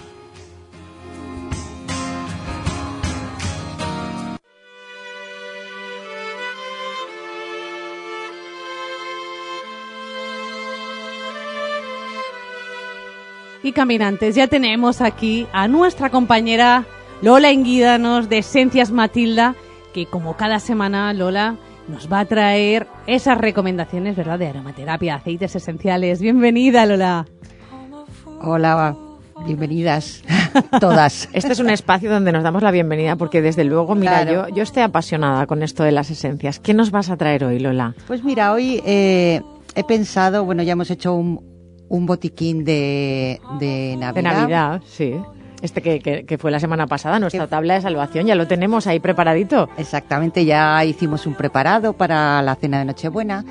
[13.69, 16.85] Y caminantes, ya tenemos aquí a nuestra compañera
[17.21, 19.53] Lola Enguídanos de Esencias Matilda,
[19.93, 21.55] que como cada semana Lola
[21.87, 26.19] nos va a traer esas recomendaciones, ¿verdad?, de aromaterapia, aceites esenciales.
[26.19, 27.27] Bienvenida, Lola.
[28.41, 28.95] Hola,
[29.45, 30.23] bienvenidas
[30.79, 31.29] todas.
[31.31, 34.47] Este es un espacio donde nos damos la bienvenida porque desde luego, mira, Claro.
[34.49, 36.59] yo, yo estoy apasionada con esto de las esencias.
[36.59, 37.93] ¿Qué nos vas a traer hoy, Lola?
[38.07, 39.41] Pues mira, hoy eh,
[39.75, 41.58] he pensado, bueno, ya hemos hecho un,
[41.89, 44.13] un botiquín de, de Navidad.
[44.13, 45.15] De Navidad, sí.
[45.61, 48.87] Este que, que- que fue la semana pasada, nuestra tabla de salvación, ya lo tenemos
[48.87, 49.67] ahí preparadito.
[49.77, 53.43] Exactamente, ya hicimos un preparado para la cena de Nochebuena.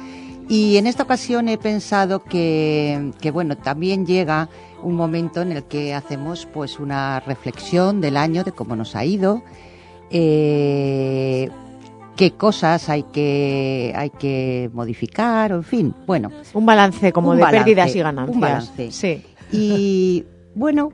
[0.49, 4.49] Y en esta ocasión he pensado que, que, bueno, también llega
[4.82, 9.05] un momento en el que hacemos pues una reflexión del año, de cómo nos ha
[9.05, 9.43] ido,
[10.11, 11.51] eh,
[12.18, 16.32] qué cosas hay que, hay que modificar, o en fin, bueno.
[16.52, 18.34] Un balance como Un de balance, pérdidas y ganancias.
[18.34, 18.90] Un balance.
[18.90, 19.22] Sí.
[19.52, 20.24] Y
[20.56, 20.90] bueno,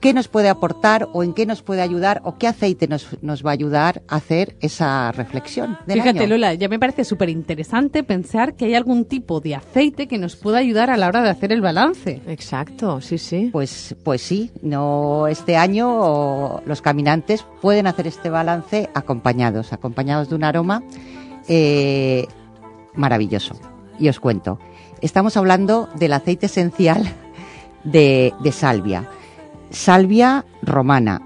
[0.00, 3.44] ¿qué nos puede aportar o en qué nos puede ayudar o qué aceite nos, nos
[3.44, 6.28] va a ayudar a hacer esa reflexión del Fíjate, año?
[6.28, 10.36] Lola, ya me parece súper interesante pensar que hay algún tipo de aceite que nos
[10.36, 12.20] pueda ayudar a la hora de hacer el balance.
[12.26, 13.50] Exacto, sí, sí.
[13.52, 20.34] Pues, pues sí, no este año los caminantes pueden hacer este balance acompañados, acompañados de
[20.34, 20.82] un aroma
[21.48, 22.26] eh,
[22.94, 23.54] maravilloso.
[23.98, 24.58] Y os cuento,
[25.00, 27.02] estamos hablando del aceite esencial
[27.84, 29.08] de, de salvia.
[29.70, 31.22] Salvia romana,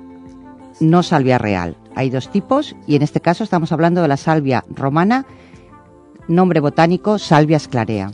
[0.81, 1.77] no salvia real.
[1.95, 5.27] Hay dos tipos y en este caso estamos hablando de la salvia romana,
[6.29, 8.13] nombre botánico Salvia sclarea.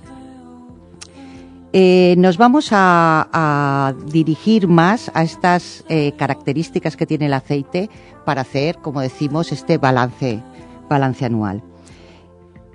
[1.73, 7.91] Eh, nos vamos a, dirigir más a estas eh, características que tiene el aceite
[8.25, 10.43] para hacer, como decimos, este balance,
[10.89, 11.63] balance anual.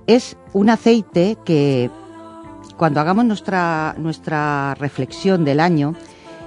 [0.05, 1.89] Es un aceite que
[2.77, 5.95] cuando hagamos nuestra, nuestra reflexión del año,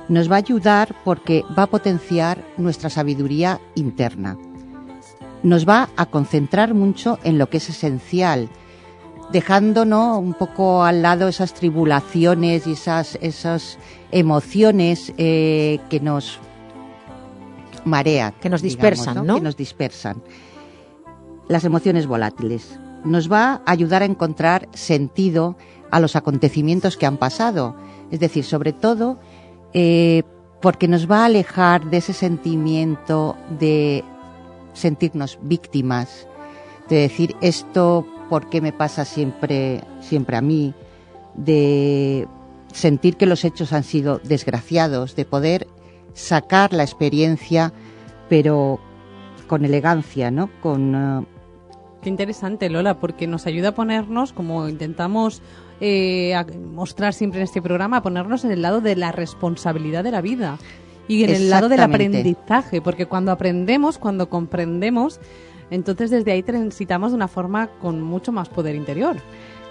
[0.08, 4.36] nos va a ayudar porque va a potenciar nuestra sabiduría interna.
[5.42, 8.48] Nos va a concentrar mucho en lo que es esencial,
[9.32, 13.78] dejándonos un poco al lado esas tribulaciones y esas, esas
[14.10, 16.38] emociones eh, que nos
[17.84, 18.34] marean.
[18.40, 19.36] Que nos dispersan, ¿no?
[19.36, 20.22] Que nos dispersan.
[21.48, 22.78] Las emociones volátiles.
[23.04, 25.56] Nos va a ayudar a encontrar sentido
[25.90, 27.76] a los acontecimientos que han pasado.
[28.10, 29.18] Es decir, sobre todo
[29.74, 30.22] eh,
[30.62, 34.02] porque nos va a alejar de ese sentimiento de
[34.72, 36.26] sentirnos víctimas,
[36.88, 40.74] de decir esto, ¿por qué me pasa siempre, siempre a mí?
[41.34, 42.26] De
[42.72, 45.66] sentir que los hechos han sido desgraciados, de poder
[46.14, 47.72] sacar la experiencia,
[48.28, 48.80] pero
[49.46, 50.48] con elegancia, ¿no?
[50.62, 51.26] Con eh,
[52.04, 55.40] Qué interesante, Lola, porque nos ayuda a ponernos, como intentamos
[55.80, 60.04] eh, a mostrar siempre en este programa, a ponernos en el lado de la responsabilidad
[60.04, 60.58] de la vida
[61.08, 65.20] y en el lado del aprendizaje, porque cuando aprendemos, cuando comprendemos,
[65.70, 69.16] entonces desde ahí transitamos de una forma con mucho más poder interior.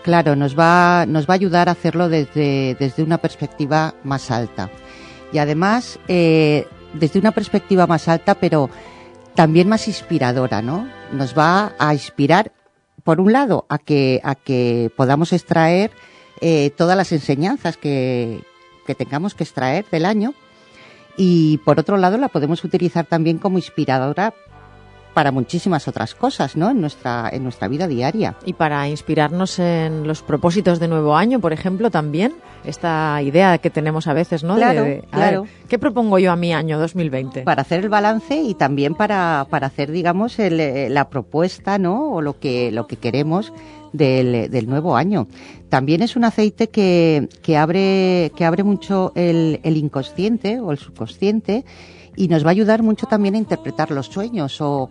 [0.03, 4.69] Claro, nos va, nos va a ayudar a hacerlo desde, desde una perspectiva más alta.
[5.31, 8.69] Y además, eh, desde una perspectiva más alta, pero
[9.33, 10.87] también más inspiradora, ¿no?
[11.11, 12.51] Nos va a inspirar,
[13.03, 15.91] por un lado, a que, a que podamos extraer
[16.41, 18.41] eh, todas las enseñanzas que,
[18.85, 20.33] que tengamos que extraer del año.
[21.17, 24.33] Y por otro lado, la podemos utilizar también como inspiradora
[25.13, 26.69] para muchísimas otras cosas, ¿no?
[26.69, 28.35] En nuestra, en nuestra vida diaria.
[28.45, 32.33] Y para inspirarnos en los propósitos de nuevo año, por ejemplo, también
[32.65, 34.55] esta idea que tenemos a veces, ¿no?
[34.55, 35.41] Claro, de, a claro.
[35.43, 37.41] ver, ¿Qué propongo yo a mi año 2020?
[37.43, 42.11] Para hacer el balance y también para, para hacer, digamos, el, eh, la propuesta, ¿no?
[42.11, 43.53] O lo que, lo que queremos
[43.91, 45.27] del, del nuevo año.
[45.69, 50.77] También es un aceite que, que abre, que abre mucho el, el inconsciente o el
[50.77, 51.65] subconsciente
[52.15, 54.89] y nos va a ayudar mucho también a interpretar los sueños o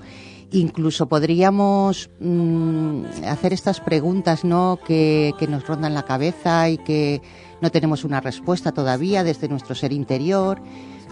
[0.52, 7.22] incluso podríamos mm, hacer estas preguntas no que, nos rondan la cabeza y que
[7.60, 10.60] no tenemos una respuesta todavía desde nuestro ser interior.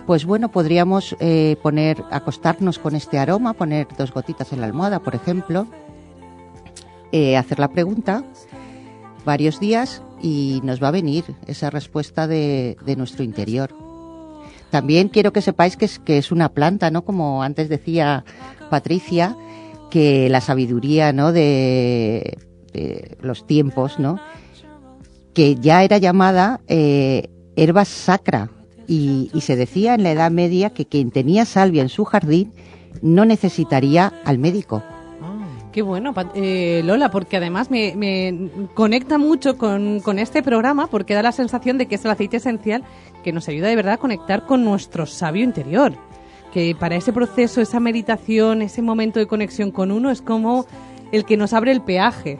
[0.06, 4.98] Pues bueno podríamos eh, poner acostarnos con este aroma poner dos gotitas en la almohada
[5.00, 5.66] por ejemplo
[7.12, 8.24] eh, hacer la pregunta
[9.24, 13.89] varios días y nos va a venir esa respuesta de nuestro interior
[14.70, 17.02] también quiero que sepáis que es, que es una planta, ¿no?
[17.04, 18.24] Como antes decía
[18.70, 19.36] Patricia,
[19.90, 21.32] que la sabiduría, ¿no?
[21.32, 22.38] De,
[23.20, 24.20] los tiempos, ¿no?
[25.34, 28.50] Que ya era llamada eh, herba sacra
[28.86, 32.52] y se decía en la Edad Media que quien tenía salvia en su jardín
[33.02, 34.82] no necesitaría al médico.
[35.72, 41.14] Qué bueno, eh, Lola, porque además me, me conecta mucho con, con este programa porque
[41.14, 42.82] da la sensación de que es el aceite esencial
[43.22, 45.92] que nos ayuda de verdad a conectar con nuestro sabio interior.
[46.52, 50.66] Que para ese proceso, esa meditación, ese momento de conexión con uno es como
[51.12, 52.38] el que nos abre el peaje.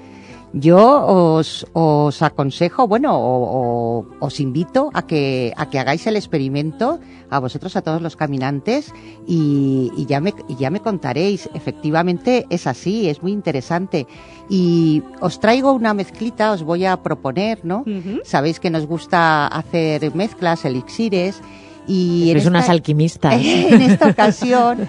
[0.53, 6.17] Yo os, os aconsejo, bueno, o, o- os invito a que, a que hagáis el
[6.17, 6.99] experimento,
[7.31, 8.93] a vosotros, a todos los caminantes,
[9.29, 11.49] y, y ya, me, y ya me contaréis.
[11.55, 14.09] Efectivamente es así, es muy interesante.
[14.49, 17.85] Y os traigo una mezclita, os voy a proponer, ¿no?
[18.25, 21.41] Sabéis que nos gusta hacer mezclas, elixires,
[21.87, 23.35] y Sois unas alquimistas.
[23.45, 24.89] en esta ocasión,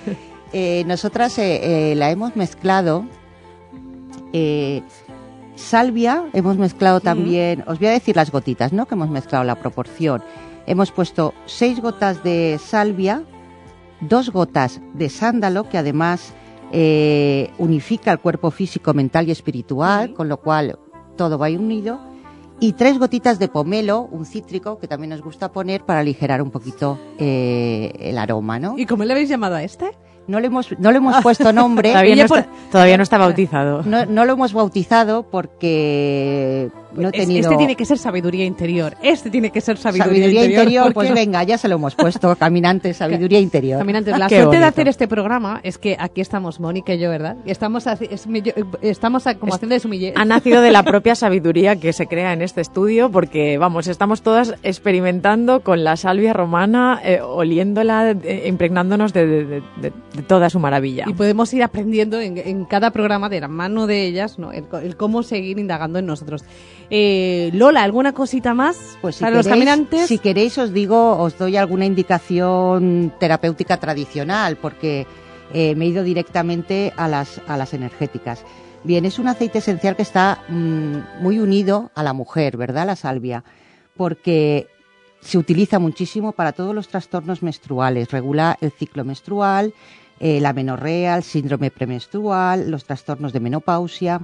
[0.53, 3.05] eh, nosotras eh, eh, la hemos mezclado.
[4.33, 4.81] eh,
[5.55, 8.85] salvia, hemos mezclado también, os voy a decir las gotitas, ¿no?
[8.85, 10.23] Que hemos mezclado la proporción.
[10.65, 13.23] Hemos puesto seis gotas de salvia,
[13.99, 16.33] dos gotas de sándalo, que además
[16.71, 20.79] eh, unifica el cuerpo físico, mental y espiritual, con lo cual
[21.17, 21.99] todo va unido.
[22.59, 26.51] Y tres gotitas de pomelo, un cítrico, que también nos gusta poner para aligerar un
[26.51, 28.77] poquito eh, el aroma, ¿no?
[28.77, 29.91] ¿Y cómo le habéis llamado a este?
[30.31, 31.89] No le hemos, no le hemos puesto nombre.
[31.91, 33.83] Todavía no está- todavía no está bautizado.
[33.83, 37.41] No, no lo hemos bautizado porque no he Es- tenido...
[37.49, 38.95] Este tiene que ser sabiduría interior.
[39.01, 42.35] Este tiene que ser sabiduría, Sabiduría interior, pues porque- venga, ya se lo hemos puesto,
[42.39, 43.79] caminante, sabiduría interior.
[43.79, 47.09] Caminantes, la Qué suerte de hacer este programa es que aquí estamos Mónica y yo,
[47.09, 47.37] ¿verdad?
[47.45, 50.13] Y estamos, es yo- estamos a- como haciendo de sumiller.
[50.17, 54.21] Ha nacido de la propia sabiduría que se crea en este estudio porque, vamos, estamos
[54.21, 60.49] todas experimentando con la salvia romana, eh, oliéndola, eh, impregnándonos de, de- de- de- toda
[60.49, 61.05] su maravilla.
[61.07, 64.51] Y podemos ir aprendiendo en, en cada programa de la mano de ellas, ¿no?
[64.51, 66.43] El, el cómo seguir indagando en nosotros.
[66.93, 70.07] Eh, Lola, ¿alguna cosita más Pues si para los caminantes?
[70.07, 75.07] Si queréis os digo, os doy alguna indicación terapéutica tradicional, porque
[75.53, 78.43] eh, me he ido directamente a las, a las energéticas.
[78.83, 82.85] Bien, es un aceite esencial que está mm, muy unido a la mujer, ¿verdad?
[82.85, 83.45] La salvia,
[83.95, 84.67] porque
[85.21, 89.73] se utiliza muchísimo para todos los trastornos menstruales, regula el ciclo menstrual,
[90.19, 94.21] eh, la menorrea, el síndrome premenstrual, los trastornos de menopausia.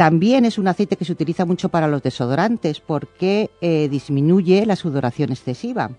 [0.00, 4.74] También es un aceite que se utiliza mucho para los desodorantes porque eh, disminuye la
[4.74, 5.90] sudoración excesiva.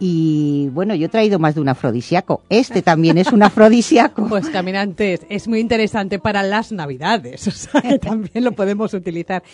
[0.00, 2.40] Y bueno, yo he traído más de un afrodisíaco.
[2.48, 4.26] Este también es un afrodisíaco.
[4.26, 9.44] Pues caminantes, es muy interesante para las navidades, o sea que también lo podemos utilizar.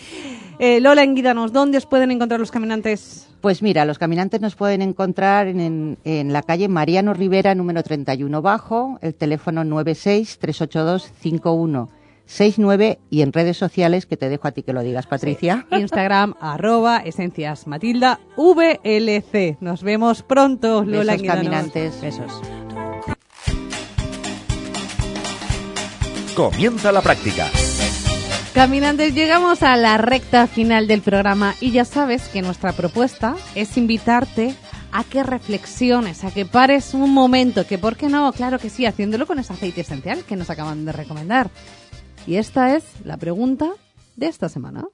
[0.57, 3.27] Eh, Lola, enguídanos, ¿dónde os pueden encontrar los caminantes?
[3.39, 7.83] Pues mira, los caminantes nos pueden encontrar en, en- en la calle Mariano Rivera, número
[7.83, 9.63] 31 bajo, el teléfono
[12.29, 15.65] 96-382-5169 y en redes sociales, que te dejo a ti que lo digas, Patricia.
[15.71, 19.57] Instagram, arroba, esencias Matilda, VLC.
[19.59, 22.01] Nos vemos pronto, Lola Besos, caminantes.
[22.01, 22.41] Besos.
[26.35, 27.47] Comienza la práctica.
[28.53, 33.77] Caminantes, llegamos a la recta final del programa y ya sabes que nuestra propuesta es
[33.77, 34.55] invitarte
[34.91, 38.85] a que reflexiones, a que pares un momento, que por qué no, claro que sí,
[38.85, 41.51] haciéndolo con ese aceite esencial que nos acaban de recomendar.
[42.29, 43.71] Y esta es la pregunta
[44.15, 44.85] de esta semana.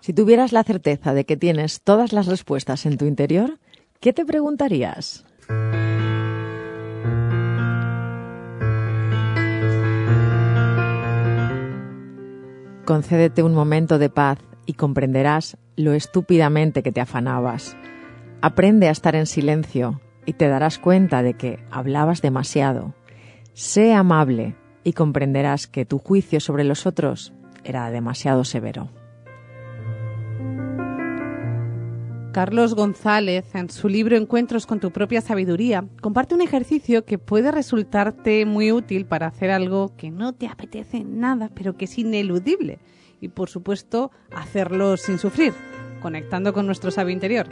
[0.00, 3.58] Si tuvieras la certeza de que tienes todas las respuestas en tu interior,
[3.98, 5.24] ¿qué te preguntarías?
[12.84, 17.74] Concédete un momento de paz y comprenderás lo estúpidamente que te afanabas.
[18.42, 22.92] Aprende a estar en silencio y te darás cuenta de que hablabas demasiado.
[23.54, 24.56] Sé amable
[24.88, 28.88] y comprenderás que tu juicio sobre los otros era demasiado severo.
[32.32, 37.52] Carlos González, en su libro Encuentros con tu propia sabiduría, comparte un ejercicio que puede
[37.52, 42.78] resultarte muy útil para hacer algo que no te apetece nada, pero que es ineludible.
[43.20, 45.52] Y por supuesto, hacerlo sin sufrir,
[46.00, 47.46] conectando con nuestro sabio interior.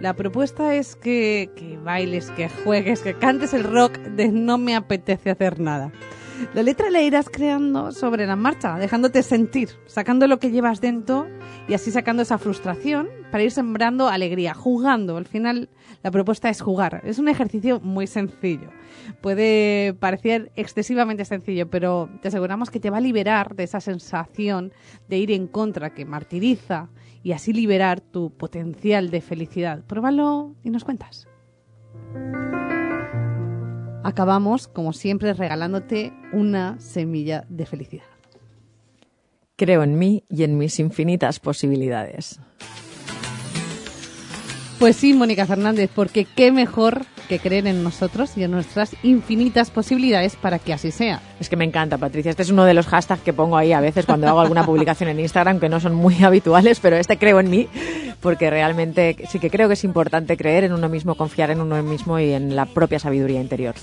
[0.00, 5.30] La propuesta es que, bailes, que juegues, que cantes el rock de no me apetece
[5.30, 5.92] hacer nada.
[6.54, 11.26] La letra la irás creando sobre la marcha, dejándote sentir, sacando lo que llevas dentro
[11.68, 15.16] y así sacando esa frustración para ir sembrando alegría, jugando.
[15.16, 15.68] Al final
[16.02, 17.02] la propuesta es jugar.
[17.04, 18.70] Es un ejercicio muy sencillo.
[19.20, 24.72] Puede parecer excesivamente sencillo, pero te aseguramos que te va a liberar de esa sensación
[25.08, 26.88] de ir en contra que martiriza
[27.22, 29.82] y así liberar tu potencial de felicidad.
[29.84, 31.26] Pruébalo y nos cuentas.
[34.04, 38.04] Acabamos, como siempre, regalándote una semilla de felicidad.
[39.56, 42.38] Creo en mí y en mis infinitas posibilidades.
[44.78, 49.70] Pues sí, Mónica Fernández, porque qué mejor que creer en nosotros y en nuestras infinitas
[49.70, 51.20] posibilidades para que así sea.
[51.40, 52.30] Es que me encanta, Patricia.
[52.30, 55.08] Este es uno de los hashtags que pongo ahí a veces cuando hago alguna publicación
[55.08, 57.68] en Instagram, que no son muy habituales, pero este creo en mí,
[58.20, 61.82] porque realmente sí que creo que es importante creer en uno mismo, confiar en uno
[61.82, 63.74] mismo y en la propia sabiduría interior.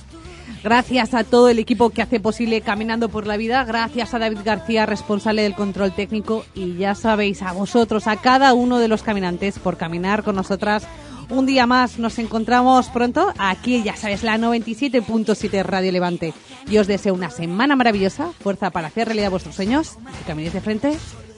[0.64, 4.42] Gracias a todo el equipo que hace posible Caminando por la Vida, gracias a David
[4.46, 9.02] García, responsable del control técnico, y ya sabéis, a vosotros, a cada uno de los
[9.02, 10.88] caminantes, por caminar con nosotras
[11.32, 16.34] un día más nos encontramos pronto aquí, ya sabes, la 97.7 Radio Levante.
[16.70, 20.62] Y os deseo una semana maravillosa, fuerza para hacer realidad vuestros sueños, que caminéis de
[20.62, 20.98] frente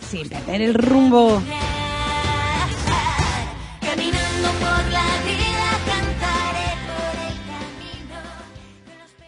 [0.10, 1.41] sin perder el rumbo.